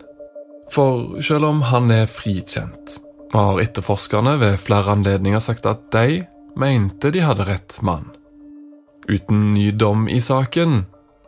For 0.73 1.19
selv 1.21 1.51
om 1.51 1.61
han 1.69 1.91
er 1.91 2.07
frikjent, 2.09 2.97
har 3.33 3.61
etterforskerne 3.61 4.37
ved 4.41 4.61
flere 4.63 4.95
anledninger 4.95 5.43
sagt 5.43 5.67
at 5.67 5.85
de 5.93 6.23
mente 6.57 7.11
de 7.13 7.25
hadde 7.25 7.49
rett 7.49 7.79
mann. 7.83 8.09
Uten 9.11 9.53
ny 9.57 9.71
dom 9.75 10.07
i 10.09 10.21
saken 10.23 10.85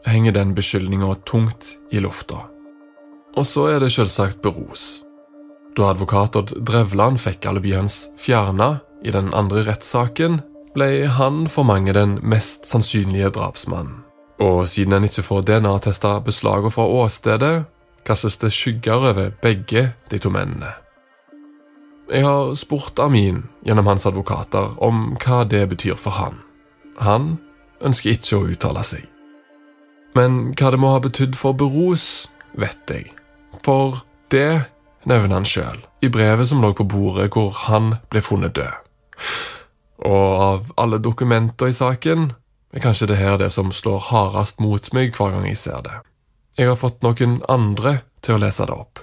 henger 0.06 0.36
den 0.36 0.54
beskyldninga 0.54 1.14
tungt 1.26 1.74
i 1.90 2.00
lufta. 2.04 2.53
Og 3.34 3.46
så 3.46 3.66
er 3.72 3.82
det 3.82 3.92
selvsagt 3.94 4.42
beros. 4.42 5.02
Da 5.74 5.90
advokat 5.90 6.36
Odd 6.38 6.52
Drevland 6.62 7.18
fikk 7.18 7.48
alibiet 7.50 7.80
hans 7.80 7.96
fjerna 8.20 8.78
i 9.02 9.10
den 9.14 9.32
andre 9.34 9.64
rettssaken, 9.66 10.38
ble 10.74 11.06
han 11.10 11.44
for 11.50 11.66
mange 11.66 11.94
den 11.94 12.18
mest 12.22 12.66
sannsynlige 12.66 13.32
drapsmannen. 13.34 14.02
Og 14.42 14.66
siden 14.68 14.96
en 14.96 15.06
ikke 15.06 15.22
får 15.22 15.44
DNA-testa 15.46 16.16
beslagene 16.26 16.72
fra 16.74 16.86
åstedet, 16.90 17.66
kastes 18.06 18.36
det 18.42 18.52
skygger 18.52 19.10
over 19.10 19.30
begge 19.42 19.86
de 20.10 20.18
to 20.18 20.30
mennene. 20.30 20.74
Jeg 22.10 22.26
har 22.26 22.54
spurt 22.58 22.98
Amin 23.00 23.44
gjennom 23.64 23.86
hans 23.88 24.04
advokater 24.06 24.74
om 24.84 25.14
hva 25.22 25.44
det 25.48 25.62
betyr 25.70 25.96
for 25.96 26.18
han. 26.18 26.36
Han 27.00 27.38
ønsker 27.82 28.12
ikke 28.12 28.38
å 28.38 28.48
uttale 28.52 28.84
seg. 28.84 29.06
Men 30.14 30.52
hva 30.54 30.70
det 30.70 30.82
må 30.82 30.92
ha 30.92 31.00
betydd 31.02 31.38
for 31.38 31.56
Beros, 31.58 32.28
vet 32.60 32.92
jeg. 32.92 33.08
For 33.64 34.02
det 34.32 34.70
nevner 35.08 35.38
han 35.38 35.48
sjøl 35.48 35.80
i 36.04 36.10
brevet 36.12 36.48
som 36.48 36.60
lå 36.60 36.74
på 36.76 36.84
bordet 36.88 37.30
hvor 37.32 37.54
han 37.66 37.94
ble 38.12 38.20
funnet 38.24 38.56
død. 38.56 38.80
Og 40.04 40.42
av 40.44 40.72
alle 40.80 41.00
dokumenter 41.00 41.70
i 41.72 41.76
saken 41.76 42.32
er 42.74 42.82
kanskje 42.84 43.08
det 43.08 43.20
her 43.20 43.38
det 43.40 43.50
som 43.54 43.72
slår 43.72 44.10
hardest 44.10 44.60
mot 44.60 44.90
meg 44.96 45.14
hver 45.16 45.32
gang 45.32 45.46
jeg 45.48 45.60
ser 45.60 45.84
det. 45.86 46.00
Jeg 46.58 46.68
har 46.70 46.78
fått 46.78 47.02
noen 47.06 47.40
andre 47.50 48.00
til 48.22 48.36
å 48.36 48.42
lese 48.42 48.66
det 48.68 48.74
opp. 48.76 49.00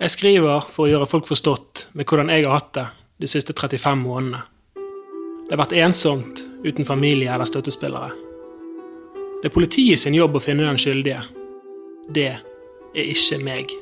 Jeg 0.00 0.12
skriver 0.12 0.66
for 0.70 0.86
å 0.86 0.90
gjøre 0.92 1.08
folk 1.08 1.26
forstått 1.28 1.88
med 1.94 2.06
hvordan 2.06 2.30
jeg 2.32 2.46
har 2.46 2.58
hatt 2.58 2.72
det 2.76 2.86
de 3.22 3.30
siste 3.30 3.54
35 3.54 4.04
månedene. 4.04 4.42
Det 5.44 5.52
har 5.52 5.60
vært 5.60 5.76
ensomt 5.84 6.40
uten 6.64 6.86
familie 6.88 7.32
eller 7.34 7.48
støttespillere. 7.48 8.10
Det 9.42 9.50
er 9.50 9.54
politiet 9.54 10.00
sin 10.00 10.16
jobb 10.16 10.38
å 10.38 10.42
finne 10.42 10.64
den 10.64 10.80
skyldige. 10.80 11.20
Det 12.08 12.30
er 12.32 13.10
ikke 13.12 13.42
meg. 13.44 13.74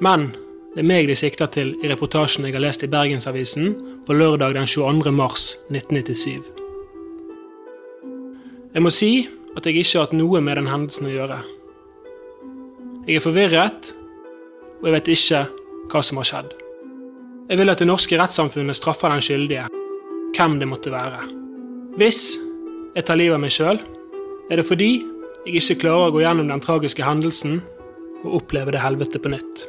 Men 0.00 0.30
det 0.74 0.80
er 0.80 0.86
meg 0.86 1.08
de 1.10 1.16
sikter 1.18 1.50
til 1.52 1.74
i 1.82 1.88
reportasjen 1.90 2.46
jeg 2.46 2.54
har 2.56 2.62
lest 2.64 2.84
i 2.86 2.88
Bergensavisen 2.90 3.72
på 4.06 4.16
lørdag 4.16 4.54
den 4.56 4.68
22. 4.70 5.12
mars 5.12 5.56
1997. 5.68 6.60
Jeg 8.70 8.84
må 8.84 8.92
si 8.94 9.26
at 9.58 9.66
jeg 9.66 9.80
ikke 9.80 9.98
har 9.98 10.06
hatt 10.06 10.14
noe 10.16 10.40
med 10.40 10.56
den 10.56 10.70
hendelsen 10.70 11.08
å 11.10 11.12
gjøre. 11.12 11.40
Jeg 13.08 13.18
er 13.18 13.24
forvirret, 13.24 13.90
og 14.78 14.86
jeg 14.86 14.94
vet 14.94 15.10
ikke 15.10 15.40
hva 15.90 16.02
som 16.06 16.20
har 16.20 16.28
skjedd. 16.30 16.54
Jeg 17.50 17.58
vil 17.58 17.72
at 17.72 17.82
det 17.82 17.88
norske 17.90 18.20
rettssamfunnet 18.20 18.78
straffer 18.78 19.10
den 19.10 19.24
skyldige, 19.26 19.66
hvem 20.36 20.54
det 20.62 20.68
måtte 20.70 20.92
være. 20.94 21.24
Hvis 21.98 22.38
jeg 22.94 23.04
tar 23.04 23.18
livet 23.18 23.36
av 23.36 23.42
meg 23.42 23.52
sjøl, 23.52 23.82
er 24.48 24.62
det 24.62 24.68
fordi 24.68 24.92
jeg 25.48 25.58
ikke 25.58 25.80
klarer 25.82 26.08
å 26.08 26.14
gå 26.14 26.22
gjennom 26.22 26.48
den 26.48 26.62
tragiske 26.62 27.04
hendelsen 27.04 27.58
og 28.22 28.40
oppleve 28.40 28.76
det 28.76 28.84
helvete 28.84 29.18
på 29.18 29.34
nytt. 29.34 29.66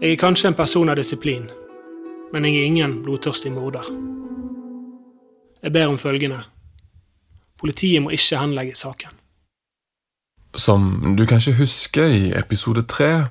Jeg 0.00 0.12
er 0.12 0.16
kanskje 0.16 0.48
en 0.48 0.54
person 0.56 0.88
av 0.88 0.96
disiplin, 0.96 1.42
men 2.32 2.44
jeg 2.48 2.56
er 2.56 2.68
ingen 2.70 2.92
blodtørstig 3.04 3.50
morder. 3.52 3.84
Jeg 5.60 5.72
ber 5.74 5.90
om 5.92 5.98
følgende. 6.00 6.38
Politiet 7.60 8.00
må 8.00 8.14
ikke 8.16 8.38
henlegge 8.40 8.78
saken. 8.80 9.12
Som 10.56 11.12
du 11.18 11.26
kanskje 11.28 11.52
husker 11.58 12.08
i 12.08 12.30
episode 12.32 12.86
tre, 12.88 13.26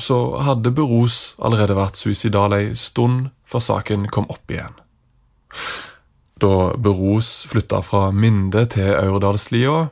så 0.00 0.38
hadde 0.46 0.72
Beros 0.72 1.34
allerede 1.44 1.76
vært 1.76 2.00
suicidal 2.00 2.56
ei 2.56 2.72
stund 2.72 3.28
før 3.44 3.66
saken 3.66 4.08
kom 4.08 4.30
opp 4.32 4.48
igjen. 4.48 4.80
Da 6.40 6.72
Beros 6.72 7.44
flytta 7.52 7.82
fra 7.84 8.06
Minde 8.16 8.64
til 8.72 8.94
Aurdalslia, 8.94 9.90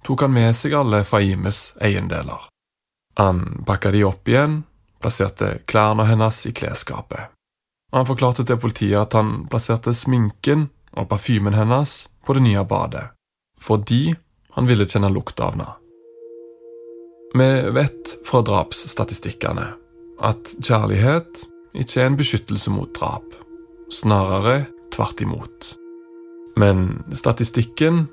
tok 0.00 0.24
han 0.24 0.32
med 0.32 0.56
seg 0.56 0.80
alle 0.80 1.04
Faimes 1.04 1.74
eiendeler. 1.84 2.48
Han 3.20 3.66
pakka 3.68 3.92
de 3.92 4.06
opp 4.08 4.32
igjen, 4.32 4.62
plasserte 5.02 5.58
klærne 5.66 6.06
hennes 6.08 6.46
i 6.46 6.52
klesskapet. 6.52 7.30
Han 7.92 8.06
forklarte 8.06 8.44
til 8.44 8.60
politiet 8.60 9.00
at 9.00 9.16
han 9.16 9.46
plasserte 9.50 9.94
sminken 9.96 10.68
og 10.96 11.08
parfymen 11.08 11.56
hennes 11.56 12.08
på 12.26 12.36
det 12.36 12.44
nye 12.44 12.64
badet, 12.68 13.06
fordi 13.60 14.14
han 14.56 14.68
ville 14.68 14.86
kjenne 14.88 15.10
lukta 15.12 15.48
av 15.48 15.56
henne. 15.56 15.68
Vi 17.38 17.48
vet 17.76 18.14
fra 18.26 18.40
drapsstatistikkene 18.44 19.66
at 20.24 20.54
kjærlighet 20.64 21.44
ikke 21.78 22.00
er 22.02 22.08
en 22.08 22.18
beskyttelse 22.18 22.72
mot 22.72 22.90
drap, 22.96 23.26
snarere 23.92 24.64
tvert 24.94 25.20
imot. 25.22 25.74
Men 26.58 27.04
statistikken 27.14 28.06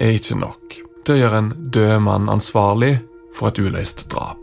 er 0.00 0.16
ikke 0.16 0.40
nok 0.40 0.80
til 1.06 1.14
å 1.14 1.20
gjøre 1.20 1.42
en 1.42 1.52
død 1.72 1.98
mann 2.02 2.32
ansvarlig 2.32 2.96
for 3.36 3.52
et 3.52 3.60
uløst 3.62 4.08
drap. 4.12 4.40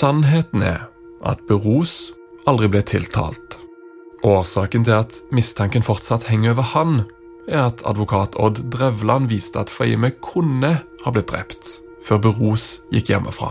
Sannheten 0.00 0.62
er 0.64 0.86
at 1.28 1.42
Beros 1.44 2.14
aldri 2.48 2.70
ble 2.72 2.80
tiltalt. 2.88 3.58
Årsaken 4.24 4.86
til 4.86 4.94
at 4.96 5.18
mistanken 5.36 5.84
fortsatt 5.84 6.24
henger 6.30 6.54
over 6.54 6.68
han, 6.70 7.02
er 7.44 7.66
at 7.66 7.84
advokat 7.84 8.38
Odd 8.40 8.62
Drevland 8.72 9.28
viste 9.28 9.60
at 9.60 9.68
Fahime 9.68 10.12
kunne 10.24 10.72
ha 10.80 11.12
blitt 11.12 11.28
drept 11.28 11.74
før 12.06 12.22
Beros 12.24 12.70
gikk 12.94 13.12
hjemmefra. 13.12 13.50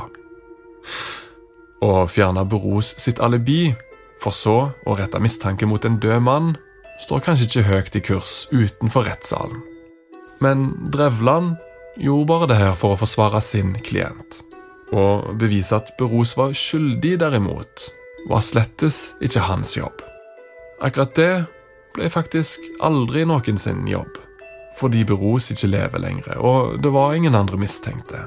Å 1.85 1.93
fjerne 2.09 2.47
Beros 2.49 2.95
sitt 2.97 3.21
alibi, 3.21 3.75
for 4.17 4.33
så 4.33 4.57
å 4.89 4.97
rette 4.97 5.21
mistanke 5.21 5.69
mot 5.69 5.85
en 5.85 6.01
død 6.01 6.25
mann, 6.25 6.53
står 7.05 7.27
kanskje 7.29 7.49
ikke 7.51 7.67
høyt 7.69 8.01
i 8.01 8.05
kurs 8.09 8.35
utenfor 8.49 9.05
rettssalen. 9.05 9.61
Men 10.41 10.71
Drevland 10.89 11.59
gjorde 12.01 12.31
bare 12.33 12.49
det 12.49 12.63
her 12.63 12.77
for 12.79 12.97
å 12.97 13.03
forsvare 13.05 13.43
sin 13.43 13.77
klient. 13.85 14.48
Å 14.89 15.33
bevise 15.37 15.77
at 15.77 15.91
Beros 15.99 16.33
var 16.37 16.55
skyldig, 16.57 17.19
derimot, 17.21 17.89
var 18.29 18.41
slettes 18.41 19.13
ikke 19.21 19.45
hans 19.45 19.75
jobb. 19.77 20.01
Akkurat 20.81 21.13
det 21.17 21.33
ble 21.93 22.09
faktisk 22.09 22.65
aldri 22.85 23.25
noen 23.27 23.59
sin 23.59 23.85
jobb, 23.89 24.17
fordi 24.79 25.03
Beros 25.05 25.51
ikke 25.53 25.69
lever 25.69 26.01
lenger, 26.01 26.41
og 26.41 26.79
det 26.81 26.93
var 26.95 27.13
ingen 27.13 27.37
andre 27.37 27.59
mistenkte. 27.61 28.25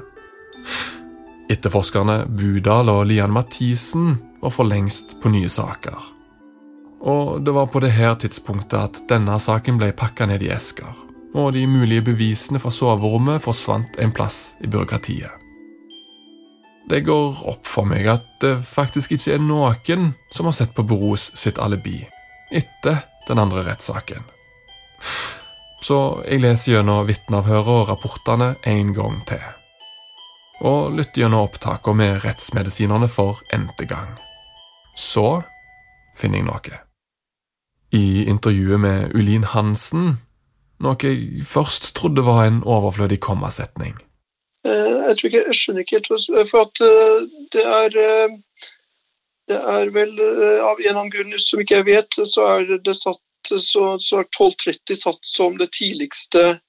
Etterforskerne 1.51 2.23
Budal 2.31 2.89
og 2.93 3.05
Lian 3.09 3.33
Mathisen 3.33 4.15
var 4.41 4.55
for 4.55 4.67
lengst 4.67 5.17
på 5.21 5.33
nye 5.33 5.51
saker. 5.51 6.09
Og 7.03 7.43
det 7.43 7.51
var 7.51 7.67
på 7.67 7.83
det 7.83 7.91
her 7.97 8.15
tidspunktet 8.15 8.79
at 8.79 9.01
denne 9.11 9.35
saken 9.35 9.75
ble 9.81 9.91
pakka 9.91 10.29
ned 10.31 10.45
i 10.45 10.53
esker, 10.55 10.87
og 11.35 11.51
de 11.57 11.67
mulige 11.67 12.05
bevisene 12.13 12.61
fra 12.63 12.71
soverommet 12.71 13.43
forsvant 13.43 13.99
en 13.99 14.15
plass 14.15 14.53
i 14.63 14.71
byråkratiet. 14.71 15.42
Det 16.89 16.99
går 17.01 17.43
opp 17.47 17.67
for 17.67 17.87
meg 17.87 18.07
at 18.11 18.25
det 18.43 18.57
faktisk 18.67 19.15
ikke 19.15 19.37
er 19.37 19.43
noen 19.43 20.11
som 20.33 20.49
har 20.49 20.55
sett 20.57 20.73
på 20.75 20.83
Boros 20.83 21.29
sitt 21.39 21.61
alibi 21.61 22.01
etter 22.53 23.05
den 23.27 23.39
andre 23.39 23.63
rettssaken. 23.65 24.23
Så 25.83 25.97
jeg 26.27 26.43
leser 26.43 26.77
gjennom 26.77 27.07
vitneavhøret 27.07 27.71
og 27.71 27.89
rapportene 27.89 28.53
en 28.67 28.93
gang 28.95 29.17
til. 29.27 29.41
Og 30.63 30.93
lytter 30.95 31.23
gjennom 31.23 31.47
opptakene 31.47 31.99
med 31.99 32.21
rettsmedisinerne 32.23 33.09
for 33.11 33.41
n-te 33.55 33.87
gang. 33.89 34.13
Så 34.95 35.41
finner 36.15 36.39
jeg 36.39 36.47
noe. 36.47 36.79
I 37.93 38.25
intervjuet 38.31 38.79
med 38.79 39.15
Ulin 39.17 39.43
Hansen, 39.43 40.17
noe 40.83 40.97
jeg 41.03 41.43
først 41.47 41.93
trodde 41.97 42.23
var 42.25 42.45
en 42.45 42.63
overflødig 42.63 43.19
kommasetning. 43.23 43.97
Jeg, 44.63 45.15
tror 45.19 45.27
ikke, 45.27 45.43
jeg 45.49 45.57
skjønner 45.59 45.83
ikke 45.83 45.97
helt 45.99 46.47
For 46.51 46.63
at 46.63 46.81
det 47.51 47.63
er 47.67 47.97
Det 49.51 49.57
er 49.59 49.91
vel 49.91 50.13
av 50.63 50.79
en 50.79 50.87
eller 50.87 51.01
annen 51.01 51.39
som 51.43 51.59
ikke 51.59 51.81
jeg 51.81 51.87
vet, 51.89 52.19
så 52.31 52.45
er 52.47 52.77
det 52.79 52.95
satt 52.95 53.19
så, 53.47 53.97
så 53.99 54.21
er 54.21 54.29
12.30 54.31 54.95
satt 55.01 55.19
som 55.27 55.57
det 55.59 55.73
tidligste 55.75 56.59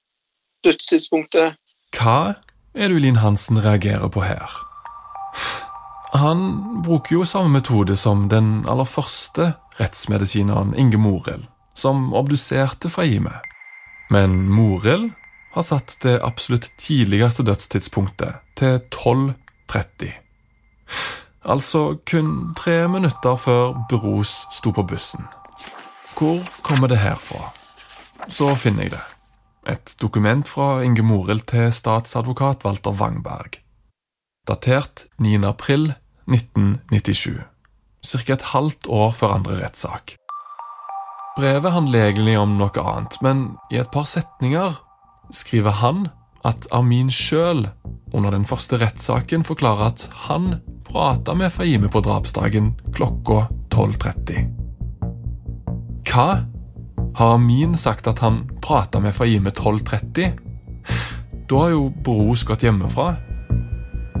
dødstidspunktet. 0.65 1.55
Hva 1.95 2.35
er 2.75 2.89
det 2.89 2.97
Ulin 2.97 3.21
Hansen 3.23 3.61
reagerer 3.63 4.09
på 4.11 4.25
her? 4.25 4.51
Han 6.15 6.81
bruker 6.83 7.17
jo 7.17 7.25
samme 7.27 7.51
metode 7.57 7.97
som 7.99 8.29
den 8.31 8.65
aller 8.71 8.87
første 8.87 9.53
rettsmedisineren 9.79 10.75
Inge 10.79 10.97
Morild, 10.97 11.47
som 11.75 12.13
obduserte 12.13 12.89
Faime. 12.89 13.33
Men 14.11 14.37
Morild 14.51 15.11
har 15.55 15.63
satt 15.63 15.97
det 16.03 16.19
absolutt 16.23 16.67
tidligste 16.77 17.45
dødstidspunktet 17.47 18.41
til 18.59 18.79
12.30. 18.91 20.11
Altså 21.45 21.95
kun 22.09 22.53
tre 22.57 22.87
minutter 22.91 23.35
før 23.39 23.75
Bros 23.89 24.45
sto 24.51 24.73
på 24.75 24.83
bussen. 24.83 25.27
Hvor 26.17 26.41
kommer 26.63 26.91
det 26.91 26.99
her 26.99 27.15
fra? 27.15 27.51
Så 28.27 28.55
finner 28.55 28.87
jeg 28.87 28.95
det. 28.95 29.03
Et 29.67 29.95
dokument 30.01 30.47
fra 30.47 30.81
Inge 30.83 31.03
Morild 31.03 31.47
til 31.49 31.71
statsadvokat 31.73 32.65
Walter 32.65 32.91
Wangberg. 32.91 33.59
Datert 34.47 35.05
9. 35.19 35.43
april 35.45 35.93
1997. 36.27 37.41
Ca. 38.05 38.33
et 38.33 38.41
halvt 38.53 38.87
år 38.87 39.11
før 39.11 39.37
andre 39.39 39.59
rettssak. 39.63 40.15
Brevet 41.35 41.71
handler 41.71 42.05
egentlig 42.05 42.37
om 42.39 42.57
noe 42.59 42.83
annet, 42.83 43.17
men 43.21 43.57
i 43.71 43.79
et 43.81 43.89
par 43.91 44.05
setninger 44.07 44.77
skriver 45.33 45.71
han 45.81 46.07
at 46.45 46.67
Amin 46.75 47.09
sjøl 47.09 47.65
under 48.13 48.31
den 48.31 48.45
første 48.47 48.77
rettssaken 48.81 49.43
forklarer 49.43 49.89
at 49.89 50.07
han 50.27 50.59
prata 50.85 51.33
med 51.35 51.51
Fahime 51.51 51.89
på 51.91 52.01
drapsdagen 52.05 52.73
klokka 52.95 53.47
12.30. 53.73 54.45
Hva? 56.05 56.27
Har 57.15 57.33
Amin 57.35 57.75
sagt 57.79 58.07
at 58.07 58.19
han 58.23 58.43
prata 58.63 58.99
med 59.03 59.15
Fahime 59.15 59.51
12.30? 59.51 60.37
Da 61.49 61.61
har 61.61 61.73
jo 61.73 61.89
Beros 62.05 62.45
gått 62.47 62.63
hjemmefra. 62.65 63.15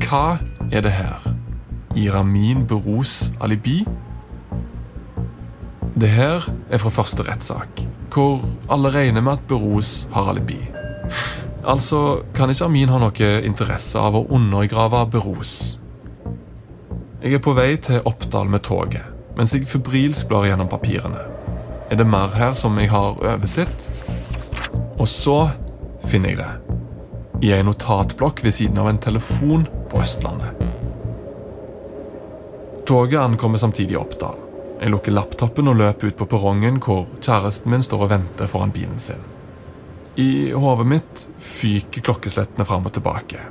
Hva 0.03 0.37
er 0.71 0.83
det 0.85 0.93
her? 0.93 1.31
Gir 1.95 2.17
Amin 2.19 2.65
Beros 2.67 3.31
alibi? 3.39 3.83
Det 5.95 6.11
her 6.11 6.43
er 6.67 6.81
fra 6.81 6.91
første 6.91 7.23
rettssak, 7.23 7.85
hvor 8.11 8.43
alle 8.67 8.91
regner 8.91 9.23
med 9.23 9.37
at 9.39 9.47
Beros 9.47 10.09
har 10.11 10.33
alibi. 10.33 10.59
Altså 11.65 12.21
kan 12.37 12.51
ikke 12.53 12.67
Amin 12.67 12.91
ha 12.93 12.99
noe 13.01 13.31
interesse 13.47 13.97
av 13.99 14.17
å 14.17 14.25
undergrave 14.35 15.01
Beros. 15.09 15.79
Jeg 17.23 17.39
er 17.39 17.41
på 17.41 17.55
vei 17.57 17.71
til 17.81 18.05
Oppdal 18.05 18.51
med 18.53 18.61
toget, 18.67 19.01
mens 19.37 19.55
jeg 19.55 19.65
febrilsk 19.65 20.29
blar 20.29 20.45
gjennom 20.45 20.69
papirene. 20.69 21.23
Er 21.89 21.97
det 21.97 22.05
mer 22.09 22.33
her 22.37 22.53
som 22.57 22.77
jeg 22.77 22.91
har 22.93 23.17
oversett? 23.17 23.89
Og 24.99 25.07
så 25.09 25.39
finner 26.05 26.33
jeg 26.33 26.39
det. 26.43 26.53
I 27.45 27.51
en 27.57 27.67
notatblokk 27.69 28.43
ved 28.45 28.53
siden 28.57 28.77
av 28.81 28.89
en 28.89 29.01
telefon 29.01 29.65
på 29.89 30.01
Østlandet. 30.01 30.61
Toget 32.85 33.19
ankommer 33.19 33.57
samtidig 33.57 33.97
Oppdal. 33.97 34.37
Jeg 34.81 34.93
lukker 34.93 35.15
laptopen 35.15 35.71
og 35.71 35.79
løper 35.81 36.11
ut 36.11 36.19
på 36.19 36.27
perrongen 36.29 36.77
hvor 36.83 37.07
kjæresten 37.17 37.73
min 37.73 37.85
står 37.85 38.05
og 38.05 38.11
venter 38.13 38.49
foran 38.51 38.73
bilen 38.75 39.01
sin. 39.01 39.23
I 40.15 40.51
hodet 40.51 40.87
mitt 40.87 41.23
fyker 41.37 42.01
klokkeslettene 42.01 42.65
fram 42.65 42.85
og 42.87 42.93
tilbake. 42.95 43.41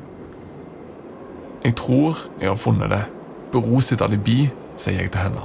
Jeg 1.64 1.76
tror 1.76 2.18
jeg 2.40 2.48
har 2.48 2.60
funnet 2.60 2.92
det. 2.92 3.02
Bero 3.52 3.80
sitt 3.84 4.02
alibi, 4.04 4.46
sier 4.80 5.02
jeg 5.02 5.12
til 5.12 5.26
henne. 5.26 5.44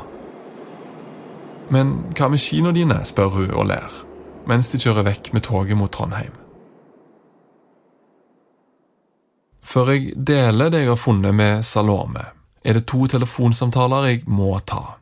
Men 1.70 1.92
hva 2.18 2.30
med 2.32 2.42
kinoene 2.42 2.76
dine, 2.76 3.02
spør 3.06 3.36
hun 3.36 3.52
og 3.52 3.68
ler, 3.70 3.98
mens 4.50 4.72
de 4.72 4.80
kjører 4.82 5.06
vekk 5.12 5.34
med 5.36 5.46
toget 5.46 5.78
mot 5.78 5.92
Trondheim. 5.94 6.34
Før 9.60 9.92
jeg 9.94 10.16
deler 10.16 10.72
det 10.72 10.86
jeg 10.86 10.90
har 10.94 10.98
funnet 10.98 11.36
med 11.36 11.66
Salome, 11.68 12.24
er 12.64 12.80
det 12.80 12.88
to 12.90 13.06
telefonsamtaler 13.12 14.08
jeg 14.08 14.24
må 14.28 14.56
ta. 14.66 14.96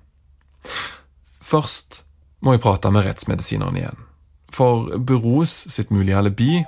Først 1.40 2.04
må 2.44 2.58
jeg 2.58 2.66
prate 2.66 2.92
med 2.92 3.06
rettsmedisineren 3.06 3.80
igjen. 3.80 4.07
For 4.54 4.98
Buros 4.98 5.54
sitt 5.74 5.92
mulige 5.92 6.18
alibi 6.18 6.64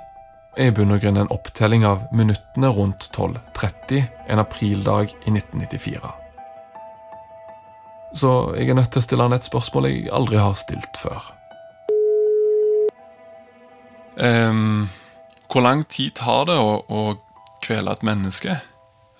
er 0.58 0.70
i 0.70 0.74
bunn 0.74 0.92
og 0.94 1.02
grunn 1.02 1.20
en 1.20 1.30
opptelling 1.32 1.84
av 1.86 2.02
minuttene 2.16 2.70
rundt 2.74 3.08
12.30 3.16 4.02
en 4.28 4.42
aprildag 4.42 5.14
i 5.26 5.32
1994. 5.32 6.10
Så 8.20 8.30
jeg 8.58 8.70
er 8.70 8.74
nødt 8.74 8.90
til 8.90 9.00
å 9.00 9.06
stille 9.06 9.26
han 9.26 9.36
et 9.36 9.46
spørsmål 9.46 9.86
jeg 9.88 10.10
aldri 10.14 10.40
har 10.42 10.56
stilt 10.58 10.98
før. 10.98 11.30
Um, 14.20 14.90
hvor 15.50 15.62
lang 15.64 15.86
tid 15.88 16.18
tar 16.18 16.50
det 16.50 16.58
å, 16.58 16.82
å 16.84 17.60
kvele 17.64 17.94
et 17.94 18.04
menneske? 18.06 18.58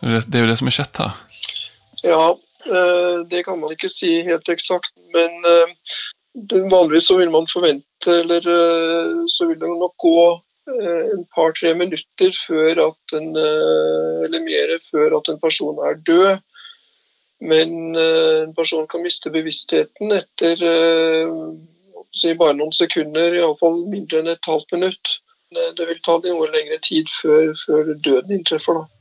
Det 0.01 0.35
er 0.35 0.45
jo 0.45 0.51
det 0.51 0.59
som 0.59 0.69
er 0.69 0.75
skjedd 0.75 1.01
her. 1.03 1.17
Ja, 2.03 2.25
eh, 2.67 3.17
det 3.31 3.45
kan 3.47 3.61
man 3.61 3.75
ikke 3.75 3.91
si 3.93 4.21
helt 4.27 4.49
eksakt, 4.49 4.93
men 5.15 5.35
eh, 5.49 5.75
vanligvis 6.71 7.09
så 7.11 7.17
vil 7.19 7.33
man 7.33 7.49
forvente, 7.51 8.13
eller 8.23 8.47
eh, 8.47 9.25
så 9.27 9.49
vil 9.49 9.59
det 9.61 9.73
nok 9.73 9.97
gå 9.99 10.23
en 10.71 11.25
par-tre 11.35 11.73
minutter 11.75 12.31
før 12.47 12.79
at 12.85 13.15
en, 13.17 13.33
eller 13.35 14.45
mer 14.45 14.75
før 14.87 15.17
at 15.17 15.31
en 15.33 15.41
person 15.43 15.81
er 15.83 15.97
død. 16.07 16.39
Men 17.43 17.97
en 17.99 18.53
person 18.55 18.87
kan 18.87 19.03
miste 19.03 19.33
bevisstheten 19.35 20.15
etter 20.15 20.63
si 22.15 22.35
bare 22.39 22.55
noen 22.59 22.73
sekunder, 22.77 23.35
iallfall 23.35 23.83
mindre 23.91 24.21
enn 24.21 24.31
et 24.31 24.47
halvt 24.47 24.77
minutt. 24.77 25.17
Det 25.51 25.87
vil 25.89 26.01
ta 26.07 26.19
noe 26.23 26.51
lengre 26.53 26.79
tid 26.87 27.11
før, 27.21 27.53
før 27.65 27.95
døden 27.97 28.39
inntreffer. 28.39 28.79
da. 28.79 29.00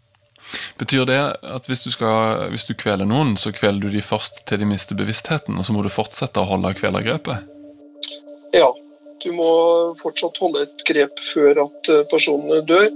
Betyr 0.79 1.05
det 1.09 1.19
at 1.55 1.69
hvis 1.69 1.83
du, 1.85 1.91
skal, 1.93 2.49
hvis 2.53 2.67
du 2.69 2.73
kveler 2.77 3.07
noen, 3.09 3.35
så 3.37 3.53
kveler 3.55 3.81
du 3.83 3.89
de 3.93 4.03
først 4.03 4.43
til 4.49 4.61
de 4.61 4.67
mister 4.69 4.97
bevisstheten, 4.97 5.57
og 5.57 5.67
så 5.67 5.75
må 5.75 5.83
du 5.85 5.91
fortsette 5.93 6.41
å 6.41 6.49
holde 6.49 6.73
kvelergrepet? 6.79 7.49
Ja, 8.55 8.69
du 9.23 9.29
må 9.35 9.49
fortsatt 10.01 10.39
holde 10.41 10.65
et 10.65 10.85
grep 10.87 11.19
før 11.33 11.65
at 11.67 11.91
personene 12.11 12.63
dør. 12.67 12.89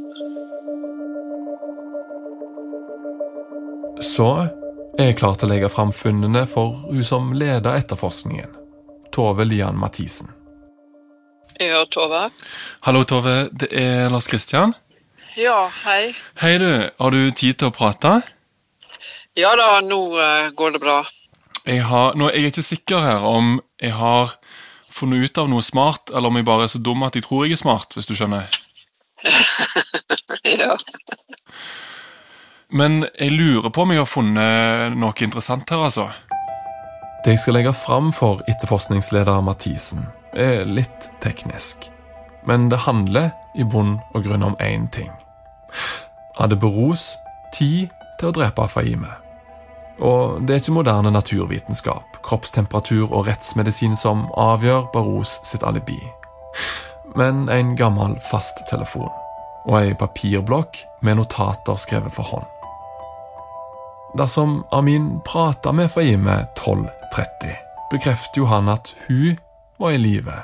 Så 4.04 4.30
er 5.00 5.10
jeg 5.10 5.18
klar 5.20 5.36
til 5.38 5.50
å 5.50 5.54
legge 5.54 5.72
fram 5.72 5.92
funnene 5.96 6.46
for 6.50 6.86
hun 6.90 7.04
som 7.06 7.32
leder 7.38 7.78
etterforskningen, 7.80 8.56
Tove 9.14 9.46
Lian 9.48 9.78
Mathisen. 9.80 10.32
Ja, 11.62 11.84
Tove. 11.86 12.30
Hallo, 12.82 13.04
Tove. 13.08 13.50
Det 13.52 13.70
er 13.78 14.10
Lars 14.10 14.28
Kristian. 14.28 14.74
Ja, 15.36 15.72
hei. 15.84 16.14
Hei, 16.38 16.58
du. 16.58 16.90
Har 17.00 17.12
du 17.12 17.32
tid 17.34 17.58
til 17.58 17.72
å 17.72 17.74
prate? 17.74 18.20
Ja 19.34 19.56
da, 19.58 19.80
nå 19.82 19.98
uh, 20.14 20.52
går 20.54 20.76
det 20.76 20.82
bra. 20.84 21.00
Jeg, 21.66 21.80
har, 21.90 22.14
nå, 22.20 22.28
jeg 22.30 22.44
er 22.44 22.52
ikke 22.52 22.66
sikker 22.66 23.02
her 23.02 23.26
om 23.26 23.56
jeg 23.82 23.96
har 23.98 24.36
funnet 24.94 25.26
ut 25.26 25.40
av 25.42 25.50
noe 25.50 25.66
smart, 25.66 26.12
eller 26.14 26.30
om 26.30 26.38
jeg 26.38 26.46
bare 26.46 26.68
er 26.68 26.74
så 26.76 26.82
dum 26.86 27.02
at 27.08 27.18
jeg 27.18 27.26
tror 27.26 27.48
jeg 27.48 27.58
er 27.58 27.62
smart, 27.64 27.98
hvis 27.98 28.06
du 28.06 28.14
skjønner. 28.14 28.46
ja. 30.62 30.78
Men 32.70 33.08
jeg 33.18 33.34
lurer 33.34 33.74
på 33.74 33.88
om 33.88 33.96
jeg 33.96 34.04
har 34.04 34.12
funnet 34.12 35.00
noe 35.02 35.26
interessant 35.26 35.74
her, 35.74 35.88
altså. 35.90 36.12
Det 37.26 37.34
jeg 37.34 37.42
skal 37.42 37.58
legge 37.58 37.74
fram 37.74 38.14
for 38.14 38.46
etterforskningsleder 38.52 39.42
Mathisen, 39.42 40.06
er 40.38 40.62
litt 40.70 41.10
teknisk. 41.26 41.90
Men 42.46 42.70
det 42.70 42.84
handler 42.86 43.32
i 43.58 43.66
bunn 43.66 43.98
og 44.14 44.28
grunn 44.28 44.46
om 44.52 44.58
én 44.62 44.92
ting. 44.94 45.10
Hadde 46.40 46.58
Beros 46.60 47.14
tid 47.54 47.92
til 48.20 48.32
å 48.32 48.36
drepe 48.36 48.68
Faime? 48.72 49.12
Og 50.02 50.42
det 50.42 50.56
er 50.56 50.62
ikke 50.64 50.74
moderne 50.74 51.12
naturvitenskap, 51.14 52.18
kroppstemperatur 52.26 53.12
og 53.12 53.28
rettsmedisin 53.28 53.96
som 53.96 54.26
avgjør 54.40 54.88
Baros 54.94 55.38
sitt 55.46 55.64
alibi, 55.64 56.00
men 57.16 57.46
en 57.54 57.76
gammel 57.78 58.18
fasttelefon 58.32 59.12
og 59.64 59.78
ei 59.80 59.94
papirblokk 59.96 60.82
med 61.06 61.20
notater 61.20 61.78
skrevet 61.80 62.12
for 62.12 62.28
hånd. 62.34 62.50
Dersom 64.18 64.64
Amin 64.72 65.22
prata 65.26 65.72
med 65.72 65.92
Faime 65.92 66.48
12.30, 66.60 67.54
bekrefter 67.92 68.42
jo 68.42 68.50
han 68.50 68.70
at 68.70 68.92
hun 69.08 69.40
var 69.80 69.96
i 69.96 70.02
live 70.02 70.36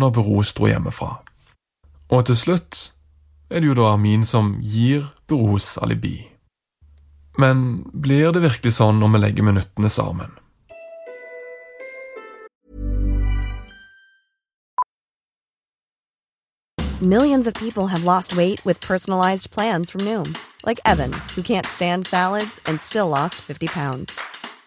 når 0.00 0.10
Beros 0.16 0.52
dro 0.56 0.68
hjemmefra. 0.68 1.14
Og 2.10 2.26
til 2.26 2.36
slutt 2.36 2.80
er 3.50 3.60
det 3.60 3.68
jo 3.68 3.74
da 3.78 3.92
Amin 3.94 4.24
som 4.24 4.56
gir 4.60 5.10
Beros 5.28 5.76
alibi. 5.78 6.30
Men 7.38 7.84
blir 7.92 8.32
det 8.32 8.44
virkelig 8.44 8.76
sånn 8.76 9.00
når 9.02 9.14
vi 9.14 9.22
legger 9.24 9.46
minuttene 9.46 9.90
sammen? 9.90 10.34
Millions 17.02 17.46
of 17.46 17.52
people 17.54 17.86
have 17.88 18.04
lost 18.04 18.36
weight 18.36 18.64
with 18.64 18.80
personalized 18.80 19.50
plans 19.50 19.90
from 19.90 20.00
Noom, 20.02 20.38
like 20.64 20.80
Evan, 20.86 21.12
who 21.34 21.42
can't 21.42 21.66
stand 21.66 22.06
salads 22.06 22.60
and 22.66 22.80
still 22.80 23.08
lost 23.08 23.34
50 23.34 23.66
pounds. 23.66 24.18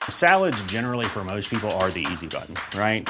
Salads, 0.10 0.62
generally, 0.66 1.06
for 1.06 1.24
most 1.24 1.50
people, 1.50 1.72
are 1.80 1.90
the 1.90 2.06
easy 2.12 2.28
button, 2.28 2.56
right? 2.78 3.10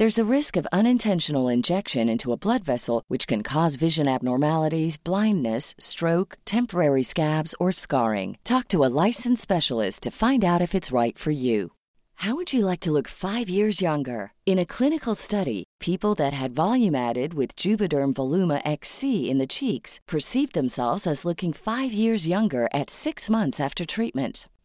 There's 0.00 0.18
a 0.18 0.34
risk 0.36 0.56
of 0.56 0.66
unintentional 0.72 1.48
injection 1.48 2.08
into 2.08 2.32
a 2.32 2.38
blood 2.38 2.64
vessel, 2.64 3.04
which 3.08 3.26
can 3.26 3.42
cause 3.42 3.76
vision 3.76 4.08
abnormalities, 4.08 4.96
blindness, 4.96 5.74
stroke, 5.78 6.38
temporary 6.46 7.02
scabs, 7.02 7.54
or 7.60 7.70
scarring. 7.70 8.38
Talk 8.42 8.68
to 8.68 8.82
a 8.82 8.88
licensed 9.04 9.42
specialist 9.42 10.02
to 10.04 10.10
find 10.10 10.42
out 10.42 10.62
if 10.62 10.74
it's 10.74 10.90
right 10.90 11.18
for 11.18 11.32
you. 11.32 11.72
How 12.14 12.34
would 12.34 12.50
you 12.50 12.64
like 12.64 12.80
to 12.80 12.90
look 12.90 13.08
five 13.08 13.50
years 13.50 13.82
younger? 13.82 14.32
In 14.46 14.58
a 14.58 14.64
clinical 14.64 15.14
study, 15.14 15.64
people 15.80 16.14
that 16.14 16.32
had 16.32 16.56
volume 16.56 16.94
added 16.94 17.34
with 17.34 17.54
Juvederm 17.54 18.14
Voluma 18.14 18.62
XC 18.64 19.28
in 19.28 19.36
the 19.36 19.46
cheeks 19.46 20.00
perceived 20.08 20.54
themselves 20.54 21.06
as 21.06 21.26
looking 21.26 21.52
five 21.52 21.92
years 21.92 22.26
younger 22.26 22.70
at 22.72 22.88
six 22.88 23.28
months 23.28 23.60
after 23.60 23.84
treatment. 23.84 24.48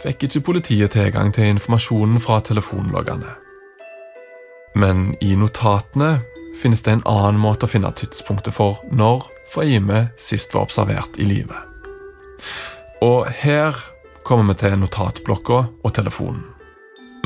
fikk 0.00 0.26
ikke 0.26 0.44
politiet 0.48 0.94
tilgang 0.96 1.32
til 1.34 1.50
informasjonen 1.54 2.20
fra 2.22 2.40
telefonloggene. 2.44 3.34
Men 4.80 5.14
i 5.20 5.34
notatene 5.36 6.20
finnes 6.60 6.82
det 6.86 6.94
en 6.94 7.06
annen 7.08 7.40
måte 7.40 7.66
å 7.66 7.70
finne 7.70 7.90
tidspunktet 7.96 8.54
for 8.56 8.80
når 8.92 9.26
Fahime 9.50 10.08
sist 10.20 10.54
var 10.54 10.68
observert 10.68 11.18
i 11.18 11.26
live. 11.26 11.56
Og 13.02 13.26
her 13.42 13.76
kommer 14.24 14.52
vi 14.52 14.60
til 14.62 14.78
notatblokka 14.78 15.58
og 15.84 15.94
telefonen. 15.96 16.44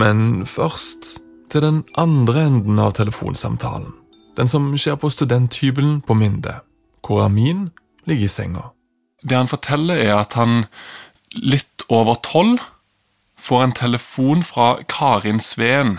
Men 0.00 0.46
først 0.46 1.18
til 1.52 1.62
den 1.62 1.82
andre 2.00 2.46
enden 2.48 2.78
av 2.82 2.96
telefonsamtalen. 2.98 3.92
Den 4.34 4.50
som 4.50 4.72
skjer 4.74 4.96
på 4.98 5.10
studenthybelen 5.12 6.00
på 6.02 6.16
Minde, 6.18 6.56
hvor 7.06 7.22
Amin 7.26 7.68
ligger 8.08 8.26
i 8.26 8.32
senga. 8.32 8.64
Det 9.22 9.36
han 9.36 9.50
forteller, 9.50 10.00
er 10.02 10.16
at 10.18 10.34
han 10.34 10.64
litt 11.34 11.73
over 12.00 12.18
tolv 12.24 12.62
får 13.40 13.62
en 13.64 13.72
telefon 13.76 14.44
fra 14.46 14.78
Karin 14.88 15.40
Sveen, 15.42 15.98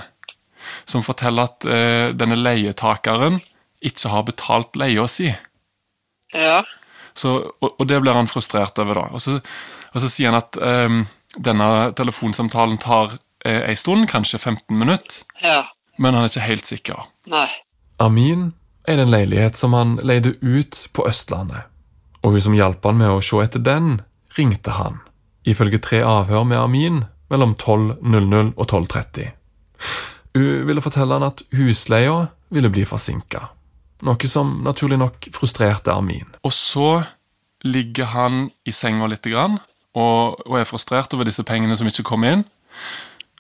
som 0.90 1.04
forteller 1.06 1.50
at 1.50 1.66
eh, 1.70 2.08
denne 2.18 2.38
leietakeren 2.40 3.40
ikke 3.86 4.10
har 4.10 4.24
betalt 4.26 4.78
leia 4.80 5.06
si. 5.12 5.28
Ja. 6.34 6.64
Så, 7.14 7.36
og, 7.62 7.76
og 7.80 7.86
det 7.88 8.00
blir 8.02 8.18
han 8.18 8.28
frustrert 8.32 8.80
over, 8.82 8.98
da. 8.98 9.06
Og 9.16 9.22
så, 9.24 9.38
og 9.94 10.02
så 10.04 10.10
sier 10.12 10.32
han 10.34 10.40
at 10.42 10.58
eh, 10.58 10.98
denne 11.38 11.70
telefonsamtalen 11.96 12.80
tar 12.82 13.18
eh, 13.46 13.62
ei 13.70 13.76
stund, 13.80 14.08
kanskje 14.12 14.40
15 14.42 14.74
minutter, 14.80 15.22
Ja. 15.44 15.62
men 16.02 16.16
han 16.18 16.26
er 16.26 16.34
ikke 16.34 16.48
helt 16.50 16.66
sikker. 16.68 17.06
Nei. 17.32 17.48
Amin 18.04 18.50
er 18.90 19.00
en 19.02 19.10
leilighet 19.14 19.56
som 19.58 19.74
han 19.78 19.96
leide 20.06 20.34
ut 20.42 20.82
på 20.94 21.06
Østlandet, 21.08 21.70
og 22.26 22.36
hun 22.36 22.42
som 22.42 22.58
hjalp 22.58 22.84
han 22.86 22.98
med 23.00 23.14
å 23.14 23.22
se 23.24 23.40
etter 23.46 23.62
den, 23.64 24.00
ringte 24.38 24.74
han, 24.76 25.00
ifølge 25.46 25.82
tre 25.84 26.02
avhør 26.06 26.46
med 26.48 26.60
Amin 26.60 27.04
mellom 27.32 27.56
12.00 27.62 28.54
og 28.56 28.66
12.30. 28.70 29.30
Hun 30.36 30.68
ville 30.68 30.84
fortelle 30.84 31.18
han 31.18 31.28
at 31.28 31.44
husleia 31.56 32.26
ville 32.54 32.72
bli 32.72 32.86
forsinka, 32.88 33.42
noe 34.06 34.30
som 34.30 34.60
naturlig 34.66 35.00
nok 35.02 35.30
frustrerte 35.36 35.94
Amin. 35.96 36.28
Og 36.44 36.54
så 36.54 36.90
ligger 37.66 38.12
han 38.14 38.50
i 38.68 38.74
senga 38.76 39.08
litt 39.10 39.26
grann, 39.26 39.58
og, 39.96 40.42
og 40.46 40.60
er 40.60 40.70
frustrert 40.70 41.14
over 41.16 41.28
disse 41.28 41.46
pengene 41.48 41.78
som 41.80 41.88
ikke 41.88 42.06
kom 42.06 42.26
inn. 42.28 42.44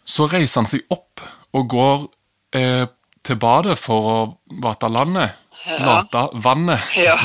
Så 0.05 0.29
reiser 0.31 0.61
han 0.61 0.69
seg 0.69 0.85
opp 0.93 1.21
og 1.55 1.67
går 1.71 2.05
eh, 2.55 2.85
til 3.25 3.39
badet 3.41 3.75
for 3.79 4.11
å 4.11 4.17
vate 4.63 4.89
landet. 4.91 5.35
Ja. 5.65 5.79
Late 5.81 6.27
vannet. 6.43 6.83
Ja. 6.99 7.17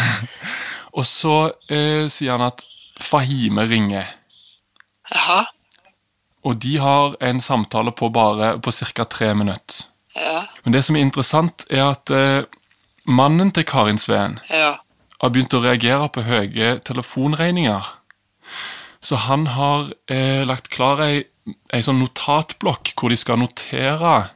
og 0.98 1.06
så 1.08 1.36
eh, 1.70 2.06
sier 2.12 2.36
han 2.36 2.46
at 2.48 2.64
Fahime 3.02 3.64
ringer. 3.70 4.06
Jaha. 5.10 5.44
Og 6.46 6.56
de 6.62 6.76
har 6.80 7.16
en 7.20 7.40
samtale 7.44 7.92
på 7.92 8.08
bare 8.14 8.54
på 8.62 8.72
ca. 8.72 9.04
tre 9.04 9.34
minutter. 9.34 9.86
Ja. 10.16 10.46
Men 10.64 10.72
det 10.72 10.84
som 10.84 10.96
er 10.96 11.04
interessant, 11.04 11.66
er 11.70 11.90
at 11.90 12.10
eh, 12.10 12.44
mannen 13.06 13.52
til 13.52 13.64
Karin 13.64 13.98
Sveen 13.98 14.38
Ja. 14.50 14.78
har 15.20 15.30
begynt 15.30 15.54
å 15.54 15.62
reagere 15.62 16.08
på 16.08 16.24
høye 16.24 16.78
telefonregninger. 16.80 17.84
Så 19.00 19.16
han 19.28 19.46
har 19.46 19.92
eh, 20.08 20.44
lagt 20.48 20.68
klar 20.72 21.00
ei, 21.04 21.24
ei 21.72 21.82
sånn 21.82 22.00
notatblokk 22.00 22.94
hvor 22.96 23.12
de 23.12 23.16
skal 23.16 23.38
notere 23.40 24.30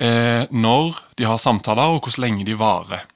eh, 0.00 0.46
når 0.50 1.00
de 1.18 1.26
har 1.26 1.38
samtaler, 1.38 1.94
og 1.94 2.04
hvor 2.06 2.20
lenge 2.22 2.44
de 2.46 2.58
varer. 2.58 3.06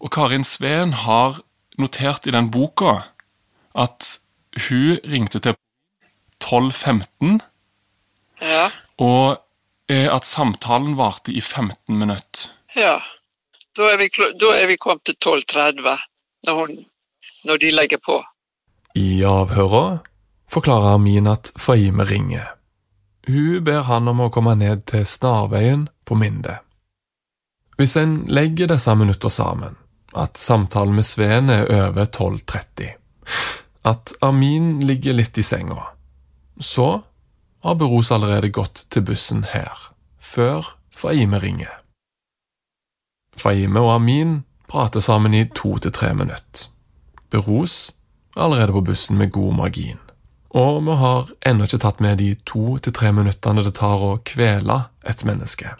Og 0.00 0.10
Karin 0.12 0.44
Sveen 0.44 0.92
har 1.06 1.40
notert 1.78 2.26
i 2.26 2.34
den 2.34 2.50
boka 2.50 3.02
at 3.76 4.18
hun 4.68 4.98
ringte 5.04 5.38
til 5.44 5.54
12.15, 6.44 7.38
Ja. 8.42 8.70
og 8.98 9.38
eh, 9.88 10.08
at 10.14 10.24
samtalen 10.24 10.96
varte 10.98 11.32
i 11.32 11.40
15 11.40 11.98
minutter. 11.98 12.50
ja. 12.76 12.98
Da 13.76 13.90
er 13.92 13.98
vi, 14.00 14.06
da 14.40 14.54
er 14.56 14.66
vi 14.70 14.76
kommet 14.80 15.04
til 15.04 15.16
12.30 15.20 15.98
når, 16.48 16.70
når 17.44 17.56
de 17.60 17.70
legger 17.70 17.98
på. 18.00 18.22
I 18.96 19.20
avhøret 19.28 19.98
forklarer 20.48 20.94
Amin 20.94 21.26
at 21.28 21.50
Fahime 21.60 22.04
ringer. 22.08 22.46
Hun 23.28 23.64
ber 23.64 23.82
han 23.84 24.08
om 24.08 24.20
å 24.24 24.30
komme 24.32 24.54
ned 24.56 24.86
til 24.88 25.04
Snarveien 25.04 25.90
på 26.08 26.16
Minde. 26.16 26.56
Hvis 27.76 27.98
en 28.00 28.22
legger 28.32 28.72
disse 28.72 28.94
minutter 28.96 29.28
sammen, 29.28 29.76
at 30.16 30.40
samtalen 30.40 30.94
med 30.96 31.04
Sveen 31.04 31.50
er 31.52 31.68
over 31.68 32.06
12.30, 32.08 32.94
at 33.86 34.12
Amin 34.20 34.80
ligger 34.86 35.14
litt 35.14 35.38
i 35.38 35.44
senga, 35.46 35.82
så 36.58 37.02
har 37.62 37.74
Beros 37.74 38.10
allerede 38.10 38.50
gått 38.50 38.86
til 38.90 39.04
bussen 39.06 39.44
her, 39.52 39.74
før 40.18 40.74
Faime 40.90 41.38
ringer. 41.38 41.70
Faime 43.36 43.82
og 43.84 43.92
Amin 43.98 44.40
prater 44.66 45.00
sammen 45.04 45.34
i 45.34 45.44
to 45.54 45.76
til 45.78 45.92
tre 45.94 46.14
minutter. 46.14 46.66
Beros 47.30 47.92
er 48.36 48.46
allerede 48.46 48.72
på 48.72 48.84
bussen 48.86 49.18
med 49.18 49.30
god 49.30 49.54
margin. 49.54 49.98
Og 50.56 50.80
vi 50.86 50.94
har 50.96 51.30
ennå 51.46 51.66
ikke 51.66 51.82
tatt 51.82 52.00
med 52.00 52.18
de 52.18 52.30
to 52.48 52.78
til 52.80 52.94
tre 52.96 53.10
minuttene 53.12 53.64
det 53.66 53.74
tar 53.76 54.00
å 54.02 54.16
kvele 54.24 54.78
et 55.04 55.24
menneske. 55.28 55.74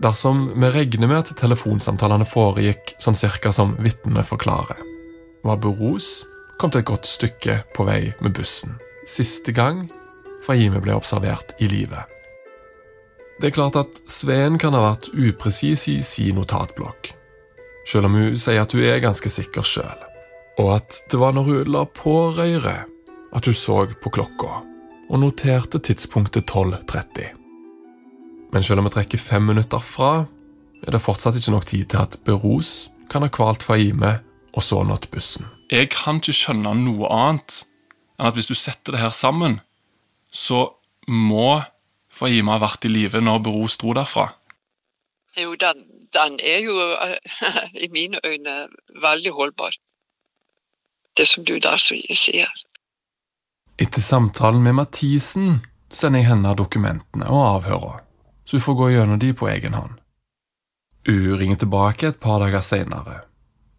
Dersom 0.00 0.46
vi 0.60 0.70
regner 0.72 1.08
med 1.08 1.22
at 1.22 1.34
telefonsamtalene 1.40 2.28
foregikk 2.28 2.94
sånn 3.00 3.16
cirka 3.16 3.52
som 3.52 3.74
vitnene 3.80 4.24
forklarer, 4.24 4.89
var 5.44 5.60
Beros 5.60 6.24
til 6.60 6.76
et 6.76 6.84
godt 6.84 7.06
stykke 7.08 7.54
på 7.72 7.86
vei 7.88 8.10
med 8.20 8.34
bussen, 8.36 8.74
siste 9.08 9.54
gang 9.56 9.86
Fahime 10.44 10.80
ble 10.80 10.92
observert 10.96 11.54
i 11.60 11.68
live. 11.68 12.02
Det 13.40 13.48
er 13.48 13.56
klart 13.56 13.78
at 13.80 14.02
Sveen 14.08 14.58
kan 14.60 14.76
ha 14.76 14.82
vært 14.84 15.08
upresis 15.16 15.86
i 15.88 15.98
sin 16.04 16.36
notatblokk, 16.36 17.12
selv 17.88 18.10
om 18.10 18.18
hun 18.18 18.36
sier 18.40 18.60
at 18.60 18.76
hun 18.76 18.84
er 18.84 19.00
ganske 19.00 19.32
sikker 19.32 19.64
sjøl, 19.64 20.04
og 20.60 20.74
at 20.76 21.00
det 21.12 21.20
var 21.20 21.32
når 21.36 21.48
hun 21.48 21.72
la 21.72 21.86
på 21.88 22.16
røret 22.36 22.88
at 23.32 23.46
hun 23.46 23.56
så 23.56 23.86
på 24.02 24.12
klokka 24.12 24.60
og 25.10 25.18
noterte 25.18 25.80
tidspunktet 25.82 26.50
12.30. 26.52 27.32
Men 28.52 28.62
selv 28.66 28.82
om 28.82 28.88
vi 28.88 28.94
trekker 28.94 29.18
fem 29.18 29.48
minutter 29.48 29.80
fra, 29.82 30.26
er 30.84 30.94
det 30.94 31.02
fortsatt 31.02 31.38
ikke 31.38 31.54
nok 31.54 31.66
tid 31.66 31.88
til 31.92 32.02
at 32.02 32.18
Beros 32.26 32.90
kan 33.10 33.24
ha 33.24 33.30
kvalt 33.32 33.64
Fahime 33.66 34.18
og 34.52 34.64
så 34.64 34.82
nå 34.84 34.96
til 35.00 35.12
bussen. 35.14 35.48
Jeg 35.70 35.90
kan 35.94 36.18
ikke 36.20 36.34
skjønne 36.36 36.74
noe 36.78 37.10
annet 37.14 37.62
enn 38.18 38.28
at 38.28 38.36
hvis 38.36 38.50
du 38.50 38.56
setter 38.58 38.96
det 38.96 39.02
her 39.02 39.14
sammen, 39.14 39.60
så 40.30 40.66
må 41.08 41.62
Fahima 42.10 42.58
ha 42.58 42.64
vært 42.64 42.84
i 42.84 42.90
live 42.92 43.22
når 43.22 43.44
Beros 43.46 43.78
dro 43.80 43.94
derfra. 43.96 44.26
Jo, 45.38 45.54
den, 45.54 45.84
den 46.12 46.40
er 46.42 46.58
jo 46.66 46.74
i 47.84 47.88
mine 47.94 48.20
øyne 48.26 48.56
veldig 49.02 49.32
holdbar. 49.36 49.78
Det 51.16 51.26
som 51.28 51.46
du 51.46 51.56
der 51.62 51.78
sier. 51.80 52.50
Etter 53.80 54.02
samtalen 54.04 54.62
med 54.62 54.76
Mathisen 54.76 55.62
sender 55.90 56.20
jeg 56.20 56.30
henne 56.30 56.52
dokumentene 56.58 57.30
og 57.30 57.46
avhører, 57.56 58.02
så 58.44 58.58
hun 58.58 58.66
får 58.66 58.78
gå 58.78 58.90
gjennom 58.94 59.20
de 59.22 59.32
på 59.34 59.48
egen 59.50 59.74
hånd. 59.78 59.96
Hun 61.08 61.38
ringer 61.40 61.62
tilbake 61.62 62.10
et 62.10 62.20
par 62.20 62.42
dager 62.42 62.62
senere, 62.62 63.22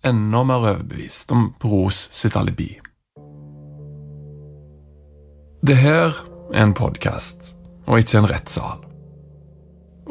enda 0.06 0.44
mer 0.44 0.62
overbevist 0.62 1.32
om 1.32 1.54
Bros 1.60 2.08
sitt 2.12 2.36
alibi. 2.36 2.70
Det 5.62 5.78
her 5.78 6.16
er 6.54 6.64
en 6.64 6.74
podkast, 6.74 7.54
og 7.86 8.02
ikke 8.02 8.22
en 8.22 8.30
rettssal. 8.32 8.80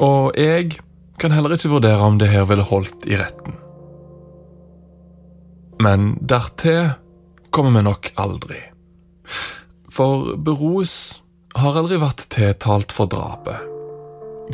Og 0.00 0.36
jeg 0.38 0.76
kan 1.20 1.34
heller 1.34 1.56
ikke 1.56 1.72
vurdere 1.72 2.06
om 2.06 2.20
det 2.20 2.30
her 2.30 2.46
ville 2.48 2.64
holdt 2.64 3.08
i 3.10 3.18
retten. 3.18 3.56
Men 5.82 6.12
dertil 6.20 6.92
kommer 7.50 7.74
vi 7.74 7.82
nok 7.88 8.12
aldri. 8.20 8.60
For 9.90 10.36
Beros 10.38 11.22
har 11.58 11.76
aldri 11.76 11.98
vært 11.98 12.28
tiltalt 12.30 12.94
for 12.94 13.10
drapet. 13.10 13.66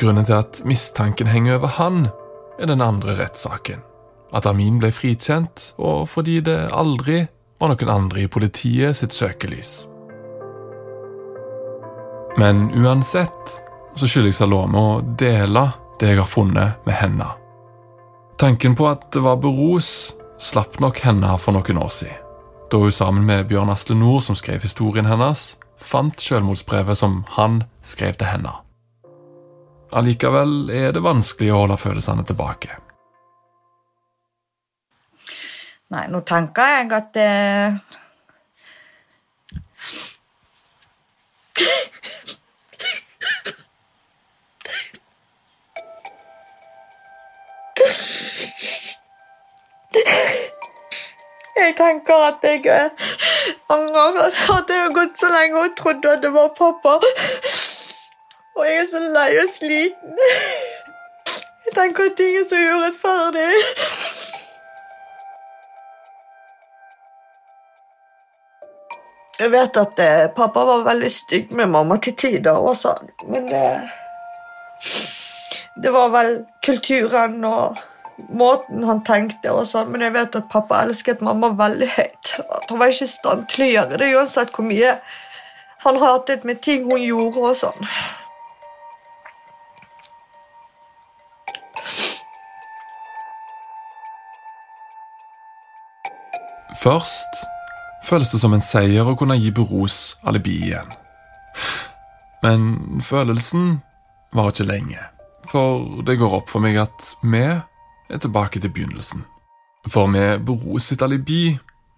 Grunnen 0.00 0.24
til 0.28 0.38
at 0.38 0.62
mistanken 0.68 1.28
henger 1.28 1.58
over 1.58 1.76
han, 1.76 2.08
er 2.56 2.70
den 2.70 2.80
andre 2.80 3.18
rettssaken. 3.18 3.82
At 4.34 4.46
Amin 4.50 4.80
ble 4.82 4.90
frikjent, 4.90 5.72
og 5.78 6.08
fordi 6.10 6.40
det 6.44 6.58
aldri 6.74 7.22
var 7.60 7.72
noen 7.72 7.92
andre 7.92 8.24
i 8.24 8.30
politiet 8.30 8.98
sitt 8.98 9.14
søkelys. 9.14 9.86
Men 12.36 12.68
uansett 12.76 13.56
så 13.96 14.08
skylder 14.08 14.32
jeg 14.32 14.38
Salome 14.40 14.80
å 14.80 15.00
dele 15.00 15.62
det 16.00 16.12
jeg 16.12 16.20
har 16.20 16.28
funnet 16.28 16.84
med 16.84 16.98
henne. 16.98 17.30
Tanken 18.36 18.74
på 18.76 18.90
at 18.90 19.08
det 19.14 19.22
var 19.24 19.38
Beros, 19.40 20.12
slapp 20.36 20.76
nok 20.84 21.00
henne 21.06 21.30
for 21.40 21.56
noen 21.56 21.80
år 21.80 21.92
siden. 21.92 22.22
Da 22.66 22.80
hun 22.82 22.92
sammen 22.92 23.24
med 23.24 23.46
Bjørn 23.48 23.70
Asle 23.70 23.94
Nord, 23.96 24.24
som 24.26 24.36
skrev 24.36 24.64
historien 24.66 25.06
hennes, 25.06 25.54
fant 25.78 26.20
selvmordsbrevet 26.20 26.98
som 26.98 27.20
han 27.38 27.62
skrev 27.80 28.18
til 28.18 28.26
henne. 28.26 28.52
Allikevel 29.96 30.72
er 30.74 30.90
det 30.92 31.04
vanskelig 31.04 31.52
å 31.54 31.62
holde 31.62 31.78
følelsene 31.78 32.26
tilbake. 32.26 32.74
Nei, 35.88 36.06
nå 36.10 36.20
tenker 36.26 36.66
jeg 36.66 36.92
at 36.92 37.16
eh... 37.22 37.76
Jeg 51.56 51.74
tenker 51.76 52.14
at 52.14 52.42
jeg 52.42 52.66
eh, 52.66 52.90
angrer 53.70 54.26
at 54.26 54.68
det 54.68 54.76
har 54.76 54.92
gått 54.94 55.18
så 55.18 55.30
lenge 55.30 55.62
og 55.62 55.76
trodde 55.78 56.12
at 56.12 56.22
det 56.22 56.32
var 56.34 56.50
pappa. 56.58 56.98
Og 58.56 58.66
jeg 58.66 58.76
er 58.82 58.88
så 58.90 59.02
lei 59.14 59.30
og 59.38 59.50
sliten. 59.54 60.18
Jeg 61.66 61.74
tenker 61.78 62.10
at 62.10 62.16
ting 62.18 62.36
er 62.42 62.48
så 62.50 62.58
urettferdig. 62.74 63.85
Jeg 69.36 69.52
vet 69.52 69.76
at 69.76 69.98
eh, 70.00 70.28
pappa 70.32 70.62
var 70.64 70.86
veldig 70.86 71.10
stygg 71.12 71.50
med 71.56 71.68
mamma 71.68 71.98
til 72.00 72.14
tider 72.16 72.56
også, 72.56 72.94
men 73.28 73.50
eh, 73.52 73.90
det 75.82 75.92
var 75.92 76.08
vel 76.14 76.38
kulturen 76.64 77.44
og 77.44 77.76
måten 78.32 78.84
han 78.88 79.02
tenkte 79.04 79.52
og 79.52 79.66
sånn, 79.68 79.90
men 79.92 80.06
jeg 80.06 80.14
vet 80.14 80.38
at 80.40 80.48
pappa 80.52 80.80
elsket 80.86 81.20
mamma 81.20 81.50
veldig 81.58 81.88
høyt. 81.98 82.32
At 82.48 82.70
han 82.72 82.80
var 82.80 82.92
ikke 82.92 83.04
i 83.04 83.12
stand 83.12 83.44
til 83.52 83.66
å 83.66 83.72
gjøre 83.74 83.98
det 84.00 84.12
uansett 84.16 84.54
hvor 84.56 84.64
mye 84.64 84.94
han 85.84 86.00
hatet 86.00 86.46
med 86.48 86.62
ting 86.64 86.88
hun 86.88 87.04
gjorde 87.04 87.50
og 87.50 87.58
sånn. 87.60 87.90
Først 96.80 97.44
føles 98.06 98.30
det 98.30 98.40
som 98.40 98.54
en 98.54 98.64
seier 98.64 99.06
å 99.06 99.16
kunne 99.18 99.38
gi 99.40 99.50
Beros 99.54 100.16
alibi 100.26 100.56
igjen. 100.68 100.90
Men 102.44 103.00
følelsen 103.02 103.80
var 104.36 104.52
ikke 104.52 104.68
lenge, 104.68 105.00
for 105.50 106.02
det 106.06 106.18
går 106.20 106.36
opp 106.40 106.52
for 106.52 106.62
meg 106.62 106.78
at 106.78 107.14
vi 107.24 107.42
er 107.46 108.20
tilbake 108.22 108.62
til 108.62 108.70
begynnelsen. 108.70 109.24
For 109.90 110.10
med 110.10 110.44
Beros 110.46 110.90
sitt 110.90 111.02
alibi 111.02 111.56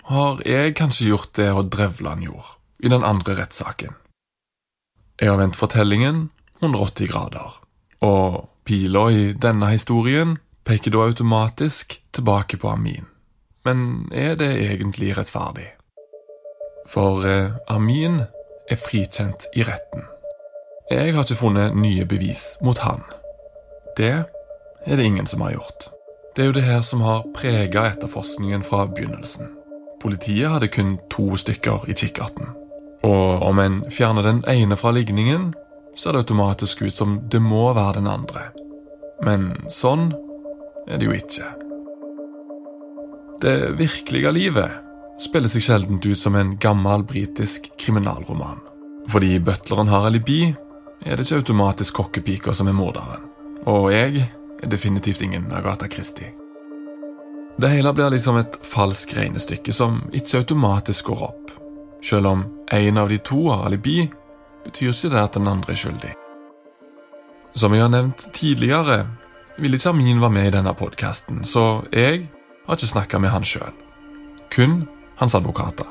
har 0.08 0.40
jeg 0.48 0.76
kanskje 0.78 1.10
gjort 1.10 1.34
det 1.36 1.50
Odd 1.52 1.72
Drevland 1.72 2.24
gjorde 2.24 2.56
i 2.84 2.92
den 2.92 3.04
andre 3.04 3.36
rettssaken. 3.42 3.96
Jeg 5.18 5.32
har 5.32 5.40
vendt 5.40 5.58
fortellingen 5.58 6.28
180 6.62 7.10
grader, 7.10 7.56
og 8.06 8.46
pila 8.64 9.08
i 9.10 9.32
denne 9.34 9.72
historien 9.72 10.36
peker 10.68 10.94
da 10.94 11.08
automatisk 11.08 11.98
tilbake 12.14 12.60
på 12.60 12.70
Amin. 12.70 13.08
Men 13.66 14.08
er 14.14 14.38
det 14.38 14.52
egentlig 14.68 15.16
rettferdig? 15.18 15.77
For 16.88 17.26
eh, 17.28 17.50
Amin 17.68 18.22
er 18.70 18.80
frikjent 18.80 19.48
i 19.56 19.64
retten. 19.66 20.06
Jeg 20.90 21.12
har 21.14 21.26
ikke 21.26 21.36
funnet 21.36 21.76
nye 21.76 22.06
bevis 22.08 22.56
mot 22.64 22.78
han. 22.80 23.02
Det 23.96 24.14
er 24.86 24.96
det 24.96 25.04
ingen 25.04 25.26
som 25.28 25.44
har 25.44 25.52
gjort. 25.58 25.90
Det 26.36 26.42
er 26.42 26.48
jo 26.48 26.56
det 26.56 26.64
her 26.64 26.80
som 26.86 27.02
har 27.04 27.26
prega 27.36 27.84
etterforskningen 27.90 28.64
fra 28.64 28.86
begynnelsen. 28.86 29.52
Politiet 30.00 30.48
hadde 30.48 30.70
kun 30.72 30.96
to 31.10 31.36
stykker 31.36 31.84
i 31.90 31.96
kikkerten. 31.98 32.54
Og 33.04 33.42
om 33.42 33.58
en 33.58 33.82
fjerner 33.92 34.24
den 34.24 34.42
ene 34.48 34.76
fra 34.78 34.94
ligningen, 34.94 35.52
ser 35.96 36.14
det 36.14 36.24
automatisk 36.24 36.82
ut 36.82 36.94
som 36.94 37.18
det 37.28 37.42
må 37.42 37.72
være 37.74 37.98
den 37.98 38.08
andre. 38.08 38.48
Men 39.26 39.50
sånn 39.68 40.12
er 40.88 40.96
det 41.00 41.08
jo 41.08 41.16
ikke. 41.16 41.48
Det 43.42 43.56
virkelige 43.78 44.32
livet 44.32 44.87
spiller 45.20 45.50
seg 45.50 45.62
sjelden 45.62 46.00
ut 46.04 46.18
som 46.18 46.34
en 46.38 46.56
gammel 46.60 47.04
britisk 47.04 47.70
kriminalroman. 47.78 48.60
Fordi 49.08 49.38
butleren 49.40 49.88
har 49.88 50.06
alibi, 50.06 50.54
er 51.04 51.16
det 51.16 51.26
ikke 51.26 51.42
automatisk 51.42 51.94
kokkepika 51.94 52.52
som 52.52 52.68
er 52.68 52.76
morderen. 52.76 53.24
Og 53.66 53.92
jeg 53.92 54.22
er 54.62 54.70
definitivt 54.70 55.22
ingen 55.22 55.52
Agatha 55.52 55.88
Christie. 55.88 56.34
Det 57.58 57.68
hele 57.68 57.92
blir 57.92 58.10
liksom 58.14 58.36
et 58.38 58.58
falskt 58.62 59.16
regnestykke 59.16 59.72
som 59.74 60.02
ikke 60.14 60.42
automatisk 60.42 61.10
går 61.10 61.22
opp. 61.26 61.54
Selv 62.04 62.26
om 62.26 62.44
en 62.72 62.98
av 62.98 63.08
de 63.08 63.18
to 63.18 63.48
har 63.48 63.66
alibi, 63.66 64.04
betyr 64.64 64.92
ikke 64.92 65.10
det 65.14 65.22
at 65.22 65.38
den 65.38 65.48
andre 65.50 65.74
er 65.74 65.80
skyldig. 65.80 66.12
Som 67.58 67.74
jeg 67.74 67.82
har 67.82 67.90
nevnt 67.90 68.28
tidligere, 68.36 69.06
ville 69.58 69.76
ikke 69.76 69.90
Amin 69.90 70.20
være 70.22 70.30
med 70.30 70.46
i 70.46 70.54
denne 70.54 70.74
podkasten, 70.78 71.42
så 71.44 71.82
jeg 71.90 72.28
har 72.66 72.78
ikke 72.78 72.92
snakka 72.92 73.18
med 73.18 73.34
han 73.34 73.46
sjøl. 73.46 73.74
Kun 74.54 74.84
hans 75.18 75.34
advokater. 75.34 75.86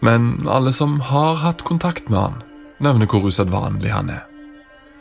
Men 0.00 0.48
alle 0.48 0.72
som 0.72 1.00
har 1.00 1.34
hatt 1.42 1.62
kontakt 1.62 2.08
med 2.08 2.18
han, 2.18 2.42
nevner 2.78 3.10
hvor 3.10 3.26
usedvanlig 3.26 3.90
han 3.90 4.12
er. 4.14 4.24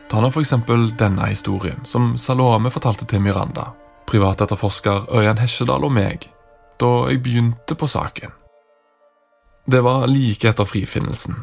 Ta 0.10 0.22
nå 0.24 0.32
f.eks. 0.32 0.54
denne 0.98 1.28
historien, 1.28 1.84
som 1.86 2.16
Salome 2.18 2.72
fortalte 2.72 3.06
til 3.06 3.22
Miranda, 3.22 3.74
privatetterforsker 4.08 5.12
Ørjan 5.14 5.42
Hesjedal 5.42 5.84
og 5.84 5.94
meg, 5.94 6.30
da 6.80 6.92
jeg 7.12 7.22
begynte 7.24 7.76
på 7.76 7.90
saken. 7.92 8.34
Det 9.68 9.82
var 9.84 10.08
like 10.08 10.48
etter 10.48 10.66
frifinnelsen, 10.66 11.36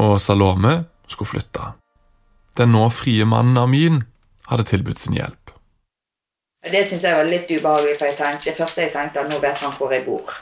og 0.00 0.16
Salome 0.20 0.78
skulle 1.06 1.28
flytte. 1.28 1.74
Den 2.56 2.72
nå 2.72 2.88
frie 2.90 3.26
mannen 3.28 3.58
Amin 3.60 4.00
hadde 4.48 4.64
tilbudt 4.64 4.98
sin 4.98 5.18
hjelp. 5.18 5.52
Det 6.66 6.82
syns 6.88 7.04
jeg 7.04 7.14
var 7.14 7.28
litt 7.28 7.50
ubehagelig, 7.52 7.98
for 7.98 8.08
jeg 8.08 8.16
tenkte, 8.18 8.48
det 8.48 8.56
første 8.56 8.86
jeg 8.86 8.94
tenkte, 8.94 9.22
at 9.22 9.30
nå 9.30 9.38
vet 9.44 9.60
han 9.60 9.74
hvor 9.76 9.92
jeg 9.92 10.06
bor. 10.08 10.32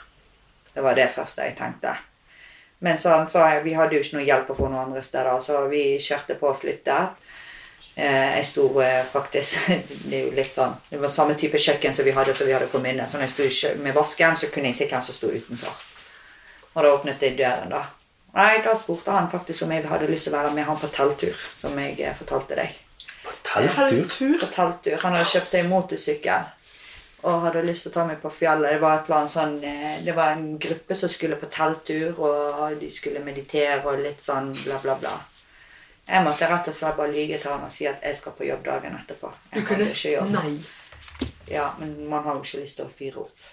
Det 0.74 0.82
var 0.82 0.98
det 0.98 1.10
første 1.14 1.46
jeg 1.46 1.56
tenkte. 1.58 1.94
Men 2.84 2.98
så, 2.98 3.26
så 3.28 3.44
vi 3.64 3.72
hadde 3.74 3.96
jo 3.96 4.02
ikke 4.02 4.18
noe 4.18 4.26
hjelp 4.26 4.50
å 4.50 4.56
få 4.58 4.68
noen 4.68 4.88
andre 4.88 5.02
steder, 5.02 5.38
så 5.40 5.62
vi 5.70 5.94
kjørte 6.02 6.36
på 6.40 6.50
å 6.50 6.56
flytte. 6.58 6.98
Eh, 7.96 8.36
jeg 8.38 8.46
sto 8.48 8.64
eh, 8.80 9.02
faktisk 9.12 9.66
Det 10.08 10.14
er 10.14 10.22
jo 10.28 10.30
litt 10.32 10.54
sånn 10.54 10.72
Det 10.88 10.96
var 11.02 11.10
samme 11.12 11.34
type 11.36 11.58
kjøkken 11.60 11.92
som 11.92 12.06
vi 12.06 12.14
hadde 12.16 12.32
som 12.32 12.46
vi 12.46 12.54
hadde 12.54 12.68
kommet 12.70 12.94
inn 12.94 13.02
Så 13.02 13.18
når 13.18 13.26
jeg 13.26 13.50
sto 13.50 13.72
med 13.82 13.96
vasken, 13.96 14.38
så 14.38 14.48
kunne 14.54 14.70
jeg 14.70 14.78
se 14.78 14.86
hvem 14.88 15.02
som 15.04 15.16
sto 15.16 15.32
utenfor. 15.34 15.82
Og 16.74 16.78
da 16.86 16.92
åpnet 16.94 17.22
jeg 17.22 17.36
døren, 17.38 17.70
da. 17.70 17.82
Nei, 18.34 18.62
da 18.64 18.72
spurte 18.78 19.14
han 19.14 19.28
faktisk 19.30 19.66
om 19.66 19.74
jeg 19.74 19.84
hadde 19.90 20.08
lyst 20.10 20.26
til 20.26 20.34
å 20.34 20.38
være 20.38 20.54
med 20.56 20.66
han 20.66 20.80
på 20.80 20.90
telttur, 20.94 21.44
som 21.54 21.76
jeg 21.78 22.00
eh, 22.00 22.16
fortalte 22.18 22.58
deg. 22.58 22.74
På 23.24 23.34
telttur? 23.46 24.38
På 24.40 24.50
telttur. 24.56 24.96
Han 25.04 25.14
hadde 25.14 25.30
kjøpt 25.30 25.52
seg 25.52 25.68
motorsykkel 25.70 26.48
og 27.24 27.44
hadde 27.46 27.62
lyst 27.64 27.86
til 27.86 27.92
å 27.92 27.94
ta 27.94 28.04
meg 28.08 28.20
på 28.20 28.30
fjellet. 28.32 28.76
Det 28.76 28.80
var, 28.82 29.28
sånn, 29.30 29.56
eh, 29.64 29.96
det 30.04 30.12
var 30.16 30.34
en 30.34 30.58
gruppe 30.60 30.96
som 30.98 31.08
skulle 31.08 31.38
på 31.40 31.48
telttur, 31.52 32.18
og 32.20 32.76
de 32.80 32.90
skulle 32.92 33.24
meditere 33.24 33.80
og 33.84 34.02
litt 34.04 34.20
sånn 34.22 34.52
bla, 34.64 34.78
bla, 34.82 34.98
bla. 35.00 35.14
Jeg 36.04 36.24
måtte 36.26 36.48
rett 36.50 36.68
og 36.68 36.76
slett 36.76 36.98
bare 36.98 37.14
lyge 37.14 37.38
til 37.40 37.50
han 37.54 37.64
og 37.64 37.72
si 37.72 37.86
at 37.88 38.02
jeg 38.04 38.16
skal 38.18 38.34
på 38.36 38.44
jobb 38.44 38.64
dagen 38.66 38.96
etterpå. 38.98 39.30
Jeg 39.54 39.62
Du 39.62 39.68
kunne 39.70 39.88
ikke 39.88 40.12
jobbe. 40.18 40.30
Nei. 40.36 41.28
Ja, 41.48 41.70
men 41.78 41.96
man 42.08 42.24
har 42.24 42.36
jo 42.36 42.44
ikke 42.44 42.60
lyst 42.60 42.76
til 42.76 42.84
å 42.84 42.92
fyre 42.92 43.24
opp. 43.24 43.50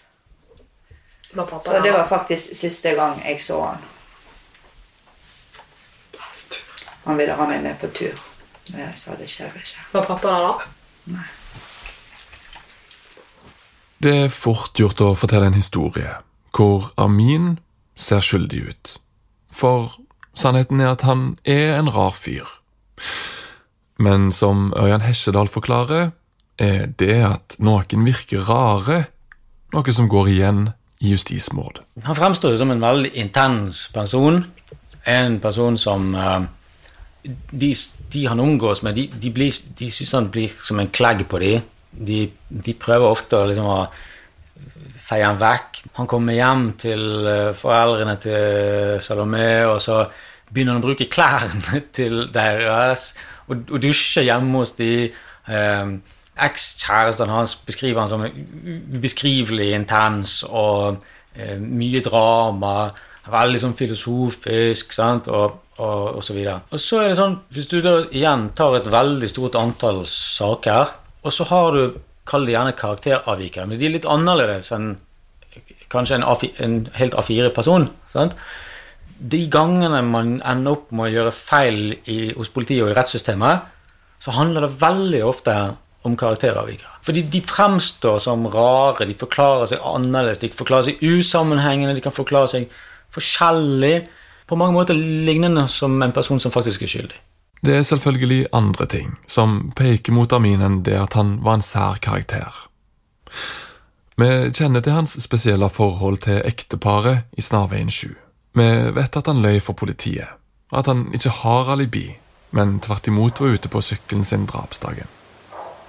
Pappa 1.32 1.61
Så 1.63 1.80
det 1.80 1.93
var 1.95 2.07
faktisk 2.07 2.55
siste 2.55 2.91
gang 2.95 3.22
jeg 3.24 3.39
så 3.41 3.61
han. 3.63 3.84
Han 7.05 7.17
ville 7.17 7.34
ha 7.34 7.47
meg 7.47 7.63
med 7.63 7.80
på 7.80 7.88
tur. 7.88 8.19
Og 8.74 8.80
jeg 8.80 8.97
sa 8.99 9.15
det 9.15 9.30
skjer 9.32 9.55
ikke. 9.57 9.86
Var 9.93 10.09
pappa 10.11 10.34
der 10.36 10.49
da? 10.49 11.22
Det 14.02 14.12
er 14.24 14.32
fort 14.34 14.80
gjort 14.80 15.02
å 15.06 15.12
fortelle 15.14 15.52
en 15.52 15.58
historie 15.58 16.16
hvor 16.56 16.88
Amin 16.97 17.60
ser 17.93 18.24
skyldig 18.26 18.62
ut. 18.66 18.93
For 19.54 19.91
sannheten 20.34 20.82
er 20.82 20.95
at 20.95 21.04
han 21.06 21.36
er 21.45 21.76
en 21.78 21.91
rar 21.93 22.16
fyr. 22.18 22.47
Men 24.02 24.32
som 24.34 24.72
Ørjan 24.74 25.06
Hesjedal 25.06 25.52
forklarer, 25.54 26.10
er 26.58 26.88
det 26.97 27.18
at 27.28 27.56
noen 27.62 28.08
virker 28.08 28.41
rare, 28.47 29.04
noe 29.74 29.93
som 29.93 30.10
går 30.10 30.32
igjen 30.34 30.64
i 31.02 31.14
justismord. 31.14 31.84
Han 32.02 32.18
fremstår 32.18 32.56
jo 32.56 32.62
som 32.62 32.74
en 32.74 32.82
veldig 32.82 33.14
intens 33.22 33.84
person. 33.93 34.41
En 35.06 35.38
person 35.41 35.78
som 35.78 36.10
eh, 36.18 36.49
de, 37.54 37.70
de 38.14 38.26
han 38.28 38.41
omgås 38.41 38.82
med, 38.82 38.97
de, 38.97 39.08
de, 39.14 39.32
blir, 39.34 39.54
de 39.78 39.91
syns 39.93 40.18
han 40.18 40.32
blir 40.34 40.58
som 40.66 40.82
en 40.82 40.89
klegg 40.89 41.28
på 41.30 41.41
dem. 41.41 41.70
De, 41.92 42.24
de 42.50 42.74
prøver 42.80 43.12
ofte 43.12 43.39
liksom 43.50 43.68
å 43.68 43.82
feie 45.12 45.28
han 45.28 45.39
vekk. 45.42 45.82
Han 46.00 46.10
kommer 46.10 46.38
hjem 46.38 46.66
til 46.80 47.04
eh, 47.28 47.52
foreldrene 47.58 48.16
til 48.22 49.02
Salomé, 49.04 49.66
og 49.68 49.82
så 49.84 50.06
begynner 50.52 50.78
han 50.78 50.84
å 50.84 50.88
bruke 50.88 51.10
klærne 51.12 51.84
til 51.98 52.26
deres, 52.34 53.12
og, 53.48 53.68
og 53.70 53.84
dusje 53.84 54.26
hjemme 54.28 54.64
hos 54.64 54.76
de. 54.80 54.96
Eh, 55.52 55.94
Ekskjæresten 56.42 57.30
hans 57.30 57.58
beskriver 57.68 58.02
han 58.02 58.10
som 58.10 58.24
ubeskrivelig 58.24 59.74
intens 59.76 60.39
og 60.48 61.02
eh, 61.36 61.58
mye 61.60 62.02
drama. 62.06 62.76
Veldig 63.32 63.60
sånn 63.62 63.76
filosofisk, 63.78 64.96
sant, 64.96 65.28
og, 65.30 65.60
og, 65.78 66.18
og 66.18 66.24
så 66.26 66.34
videre. 66.34 66.64
Og 66.74 66.82
så 66.82 67.04
er 67.04 67.12
det 67.12 67.20
sånn, 67.20 67.36
hvis 67.54 67.70
du 67.70 67.78
da 67.86 68.00
igjen 68.10 68.48
tar 68.58 68.80
et 68.80 68.89
veldig 68.89 69.30
stort 69.30 69.60
antall 69.60 70.02
saker, 70.10 70.96
og 71.22 71.36
så 71.36 71.45
har 71.51 71.78
du, 71.78 72.01
kall 72.28 72.45
det 72.45 72.55
gjerne 72.55 72.78
karakteravvikere, 72.78 73.67
men 73.69 73.80
de 73.80 73.88
er 73.88 73.95
litt 73.95 74.09
annerledes 74.09 74.72
enn 74.76 74.93
kanskje 75.91 76.19
en, 76.19 76.26
A4, 76.26 76.51
en 76.63 76.76
helt 76.95 77.17
A4-person. 77.19 77.89
sant? 78.13 78.36
De 79.22 79.41
gangene 79.53 79.99
man 80.07 80.39
ender 80.47 80.78
opp 80.78 80.93
med 80.95 81.09
å 81.09 81.13
gjøre 81.15 81.34
feil 81.36 81.82
i, 82.09 82.32
hos 82.38 82.49
politiet 82.53 82.86
og 82.86 82.93
i 82.93 82.97
rettssystemet, 82.97 83.67
så 84.22 84.34
handler 84.38 84.65
det 84.65 84.78
veldig 84.82 85.22
ofte 85.26 85.55
om 86.07 86.15
karakteravvikere. 86.17 87.01
Fordi 87.05 87.26
de 87.34 87.41
fremstår 87.45 88.22
som 88.24 88.47
rare, 88.49 89.05
de 89.05 89.17
forklarer 89.17 89.69
seg 89.69 89.84
annerledes, 89.86 90.41
de 90.41 90.49
forklarer 90.57 90.89
seg 90.89 91.03
usammenhengende, 91.05 91.97
de 91.97 92.05
kan 92.05 92.15
forklare 92.15 92.49
seg 92.55 92.72
forskjellig. 93.13 94.07
På 94.49 94.57
mange 94.57 94.76
måter 94.76 94.97
lignende 94.97 95.67
som 95.69 96.01
en 96.01 96.15
person 96.15 96.41
som 96.41 96.53
faktisk 96.53 96.82
er 96.86 96.93
skyldig. 96.95 97.19
Det 97.62 97.76
er 97.78 97.84
selvfølgelig 97.86 98.45
andre 98.57 98.86
ting 98.86 99.18
som 99.30 99.72
peker 99.78 100.16
mot 100.18 100.34
Amin 100.34 100.64
enn 100.66 100.80
det 100.86 100.95
at 100.97 101.14
han 101.14 101.36
var 101.45 101.59
en 101.59 101.66
sær 101.66 101.99
karakter. 102.01 102.49
Vi 104.18 104.30
kjenner 104.49 104.82
til 104.82 104.95
hans 104.97 105.14
spesielle 105.22 105.70
forhold 105.70 106.24
til 106.26 106.41
ekteparet 106.45 107.28
i 107.38 107.45
Snarveien 107.45 107.89
7. 107.93 108.16
Vi 108.57 108.68
vet 108.97 109.18
at 109.18 109.30
han 109.30 109.43
løy 109.45 109.59
for 109.62 109.78
politiet, 109.78 110.28
at 110.74 110.89
han 110.89 111.05
ikke 111.14 111.36
har 111.43 111.70
alibi, 111.72 112.07
men 112.51 112.80
tvert 112.82 113.07
imot 113.07 113.39
var 113.41 113.53
ute 113.53 113.70
på 113.70 113.82
sykkelen 113.82 114.26
sin 114.26 114.49
drapsdagen. 114.49 115.07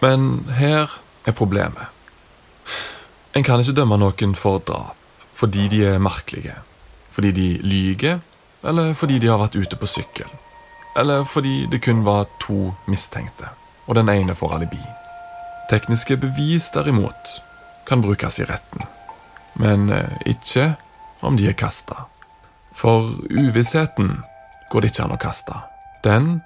Men 0.04 0.44
her 0.60 0.92
er 1.26 1.32
problemet. 1.32 1.88
En 3.32 3.44
kan 3.44 3.60
ikke 3.60 3.78
dømme 3.80 3.96
noen 3.96 4.36
for 4.36 4.60
drap 4.60 4.98
fordi 5.32 5.64
de 5.72 5.78
er 5.88 5.98
merkelige, 5.98 6.52
fordi 7.10 7.30
de 7.32 7.46
lyger, 7.64 8.18
eller 8.62 8.92
fordi 8.94 9.16
de 9.18 9.30
har 9.32 9.40
vært 9.40 9.56
ute 9.56 9.78
på 9.80 9.88
sykkel, 9.88 10.28
eller 10.96 11.24
fordi 11.24 11.66
det 11.66 11.78
kun 11.78 12.04
var 12.04 12.26
to 12.40 12.72
mistenkte, 12.86 13.48
og 13.86 13.94
den 13.94 14.08
ene 14.08 14.34
får 14.34 14.54
alibi. 14.54 14.82
Tekniske 15.70 16.16
bevis, 16.16 16.70
derimot, 16.70 17.42
kan 17.88 18.02
brukes 18.02 18.40
i 18.40 18.44
retten, 18.44 18.84
men 19.54 19.90
eh, 19.90 20.16
ikke 20.26 20.74
om 21.20 21.36
de 21.36 21.48
er 21.48 21.56
kasta. 21.56 22.04
For 22.72 23.08
uvissheten 23.30 24.22
går 24.70 24.80
det 24.80 24.92
ikke 24.92 25.04
an 25.04 25.14
å 25.16 25.20
kaste. 25.20 25.54
Den 26.04 26.40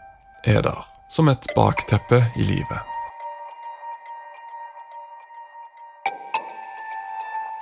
er 0.44 0.62
der 0.62 0.84
som 1.08 1.28
et 1.28 1.46
bakteppe 1.56 2.24
i 2.36 2.46
livet. 2.46 2.96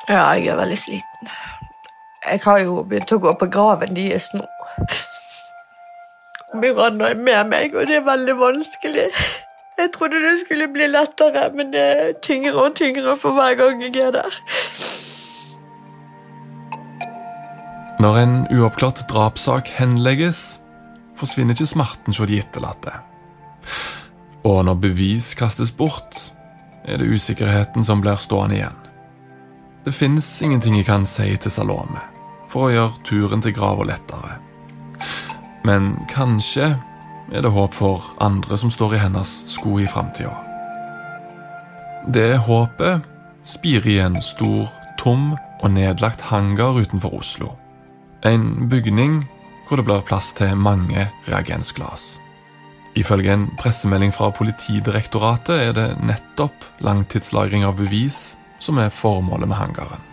Ja, 0.08 0.32
jeg 0.36 0.46
er 0.52 0.56
veldig 0.56 0.78
sliten. 0.78 1.30
Jeg 2.24 2.40
har 2.44 2.58
jo 2.60 2.82
begynt 2.88 3.12
å 3.12 3.20
gå 3.20 3.32
på 3.40 3.48
graven 3.52 3.96
deres 3.96 4.30
nå. 4.36 4.44
Er 6.54 7.14
med 7.18 7.48
meg, 7.50 7.74
og 7.74 7.88
det 7.88 7.96
er 7.98 8.04
veldig 8.06 8.36
vanskelig. 8.38 9.08
Jeg 9.78 9.90
trodde 9.94 10.20
det 10.22 10.36
skulle 10.44 10.68
bli 10.70 10.86
lettere, 10.86 11.48
men 11.54 11.72
det 11.72 11.80
er 11.80 12.12
tyngre 12.22 12.68
og 12.68 12.76
tyngre 12.78 13.16
for 13.18 13.34
hver 13.34 13.56
gang 13.58 13.82
jeg 13.82 13.96
er 13.98 14.12
der. 14.14 14.36
Når 18.00 18.20
en 18.20 18.36
uoppklart 18.54 19.02
drapssak 19.10 19.68
henlegges, 19.80 20.60
forsvinner 21.18 21.56
ikke 21.56 21.66
smerten 21.66 22.14
hos 22.14 22.30
de 22.30 22.38
etterlatte. 22.38 22.94
Og 24.44 24.64
når 24.64 24.78
bevis 24.78 25.32
kastes 25.34 25.72
bort, 25.72 26.30
er 26.84 27.00
det 27.00 27.10
usikkerheten 27.10 27.84
som 27.84 28.02
blir 28.04 28.20
stående 28.20 28.60
igjen. 28.60 28.80
Det 29.84 29.94
fins 29.94 30.30
ingenting 30.42 30.76
jeg 30.78 30.86
kan 30.86 31.06
si 31.08 31.32
til 31.36 31.50
Salome 31.50 32.02
for 32.48 32.68
å 32.68 32.74
gjøre 32.74 33.04
turen 33.08 33.42
til 33.42 33.56
grava 33.56 33.86
lettere. 33.88 34.43
Men 35.64 35.94
kanskje 36.12 36.74
er 37.32 37.44
det 37.44 37.52
håp 37.54 37.74
for 37.74 38.04
andre 38.20 38.58
som 38.60 38.70
står 38.70 38.94
i 38.94 39.02
hennes 39.04 39.30
sko 39.48 39.78
i 39.80 39.88
framtida. 39.88 40.34
Det 42.04 42.36
håpet 42.44 43.04
spirer 43.48 43.88
i 43.88 43.98
en 44.04 44.20
stor, 44.20 44.68
tom 45.00 45.32
og 45.62 45.70
nedlagt 45.72 46.20
hangar 46.28 46.76
utenfor 46.76 47.16
Oslo. 47.16 47.54
En 48.24 48.68
bygning 48.68 49.22
hvor 49.68 49.80
det 49.80 49.86
blir 49.88 50.04
plass 50.04 50.32
til 50.36 50.56
mange 50.56 51.08
reagensglass. 51.28 52.18
Ifølge 52.94 53.32
en 53.32 53.48
pressemelding 53.58 54.12
fra 54.14 54.28
Politidirektoratet 54.30 55.56
er 55.56 55.72
det 55.74 55.88
nettopp 56.04 56.68
langtidslagring 56.84 57.64
av 57.66 57.78
bevis 57.80 58.36
som 58.62 58.78
er 58.78 58.92
formålet 58.94 59.48
med 59.50 59.58
hangaren. 59.58 60.04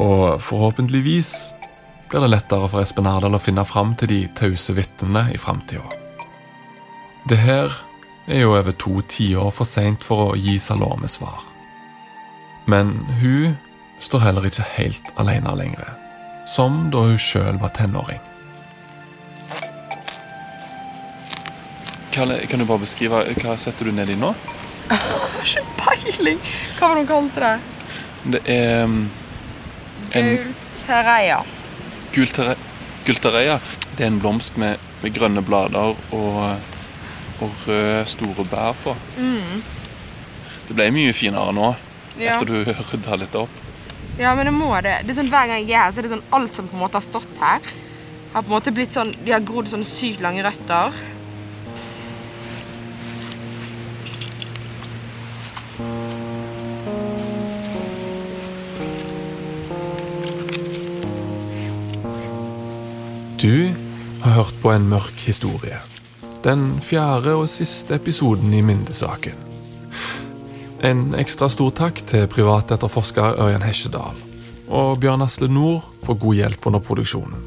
Og 0.00 0.40
forhåpentligvis 0.40 1.52
blir 2.14 2.20
det 2.20 2.28
lettere 2.28 2.68
for 2.70 2.78
Espen 2.78 3.08
Ardal 3.10 3.34
å 3.34 3.40
finne 3.42 3.64
fram 3.66 3.96
til 3.98 4.06
de 4.06 4.16
tause 4.38 4.70
vitnene 4.76 5.24
i 5.34 5.38
framtida. 5.40 5.82
Det 7.26 7.40
her 7.42 7.72
er 8.30 8.44
jo 8.44 8.52
over 8.54 8.70
to 8.78 9.00
tiår 9.10 9.48
for 9.50 9.66
seint 9.66 10.06
for 10.06 10.28
å 10.28 10.36
gi 10.38 10.54
Salome 10.62 11.10
svar. 11.10 11.42
Men 12.70 12.92
hun 13.18 13.56
står 13.98 14.22
heller 14.28 14.46
ikke 14.46 14.66
helt 14.76 15.10
alene 15.18 15.56
lenger, 15.58 15.90
som 16.46 16.76
da 16.94 17.02
hun 17.02 17.18
sjøl 17.18 17.58
var 17.58 17.74
tenåring. 17.74 18.22
Kalle, 22.14 22.38
kan 22.46 22.62
du 22.62 22.68
bare 22.70 22.84
beskrive 22.84 23.24
hva 23.40 23.56
setter 23.58 23.90
du 23.90 23.96
nedi 23.96 24.14
nå? 24.14 24.30
Jeg 24.86 25.02
har 25.10 25.42
ikke 25.42 25.66
peiling. 25.82 26.46
Hva 26.78 26.92
var 26.92 26.94
det 26.94 27.02
hun 27.02 27.10
kalte 27.10 27.44
det? 27.48 27.52
Det 28.38 28.44
er 28.54 28.86
um, 28.86 28.96
en 30.14 30.32
Gultereia. 30.36 31.42
Gultere, 32.14 32.54
gultereia. 33.06 33.58
Det 33.96 34.04
er 34.06 34.12
en 34.12 34.20
blomst 34.22 34.56
med, 34.60 34.78
med 35.02 35.14
grønne 35.16 35.42
blader 35.44 35.94
og, 36.14 36.38
og 37.40 37.50
røde, 37.66 38.04
store 38.10 38.46
bær 38.50 38.74
på. 38.84 38.94
Mm. 39.18 39.62
Det 40.68 40.76
ble 40.78 40.90
mye 40.94 41.12
finere 41.16 41.52
nå, 41.56 41.74
Ja. 42.18 42.36
etter 42.36 42.46
du 42.46 42.72
rydda 42.92 43.16
litt 43.20 43.34
opp. 43.38 43.50
Ja, 44.18 44.34
men 44.38 44.46
det 44.46 44.54
må 44.54 44.70
det. 44.84 45.00
Det 45.02 45.10
er 45.10 45.16
sånn 45.18 45.30
Hver 45.32 45.48
gang 45.50 45.64
jeg 45.64 45.74
er 45.74 45.82
her, 45.88 45.90
så 45.92 45.98
er 45.98 46.06
det 46.06 46.12
sånn 46.14 46.28
alt 46.36 46.54
som 46.54 46.68
på 46.70 46.76
en 46.78 46.84
måte 46.84 47.00
har 47.00 47.02
stått 47.04 47.40
her, 47.40 47.72
har 48.34 48.42
på 48.42 48.46
en 48.46 48.54
måte 48.54 48.72
blitt 48.74 48.94
sånn 48.94 49.10
De 49.26 49.32
har 49.34 49.42
grodd 49.46 49.66
sånne 49.70 49.86
sykt 49.86 50.22
lange 50.22 50.42
røtter. 50.46 50.94
En 64.74 64.88
mørk 64.90 65.20
historie. 65.26 65.78
den 66.44 66.80
fjerde 66.80 67.32
og 67.34 67.48
siste 67.48 67.94
episoden 67.94 68.52
i 68.54 68.60
Myndesaken. 68.60 69.36
En 70.84 71.14
ekstra 71.14 71.48
stor 71.48 71.70
takk 71.70 72.02
til 72.06 72.26
privatetterforsker 72.28 73.38
Ørjan 73.40 73.62
Hesjedal 73.64 74.18
og 74.68 75.00
Bjørn 75.00 75.22
Asle 75.22 75.48
Nord 75.48 75.86
for 76.04 76.18
god 76.20 76.34
hjelp 76.34 76.66
under 76.66 76.82
produksjonen. 76.84 77.38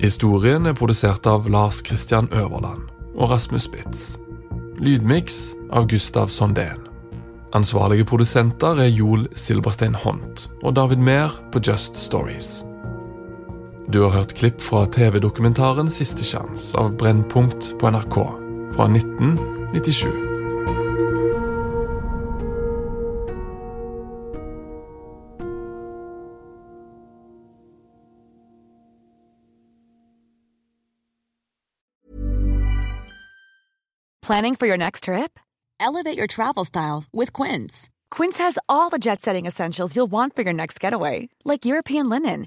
Historien 0.00 0.66
er 0.66 0.78
produsert 0.78 1.26
av 1.26 1.50
Lars 1.50 1.82
Christian 1.86 2.30
Øverland 2.32 2.86
og 3.18 3.30
Rasmus 3.30 3.66
Spitz. 3.68 4.16
Lydmiks 4.78 5.56
av 5.72 5.90
Gustav 5.90 6.30
Sondén. 6.32 6.86
Ansvarlige 7.52 8.04
produsenter 8.04 8.80
er 8.86 8.94
Joel 8.94 9.28
Silberstein 9.34 9.94
Hont 9.94 10.48
og 10.62 10.76
David 10.76 11.02
Mehr 11.02 11.34
på 11.52 11.60
Just 11.66 11.96
Stories. 11.96 12.69
Du 13.92 14.02
har 14.02 14.10
hørt 14.10 14.34
klipp 14.34 14.60
fra 14.60 14.86
TV-dokumentaren 14.86 15.90
Siste 15.90 16.38
av 16.78 16.96
Brennpunkt 16.96 17.78
på 17.78 17.90
NRK 17.90 18.14
fra 18.74 18.84
1997. 18.86 20.08
Planning 34.22 34.56
for 34.56 34.66
your 34.66 34.76
next 34.76 35.04
trip? 35.04 35.40
Elevate 35.80 36.16
your 36.16 36.28
travel 36.28 36.64
style 36.64 37.02
with 37.12 37.32
Quince. 37.32 37.90
Quince 38.10 38.38
has 38.38 38.58
all 38.68 38.90
the 38.90 38.98
jet 38.98 39.20
setting 39.20 39.46
essentials 39.46 39.96
you'll 39.96 40.06
want 40.06 40.36
for 40.36 40.42
your 40.42 40.52
next 40.52 40.78
getaway, 40.78 41.28
like 41.44 41.64
European 41.64 42.08
linen, 42.08 42.46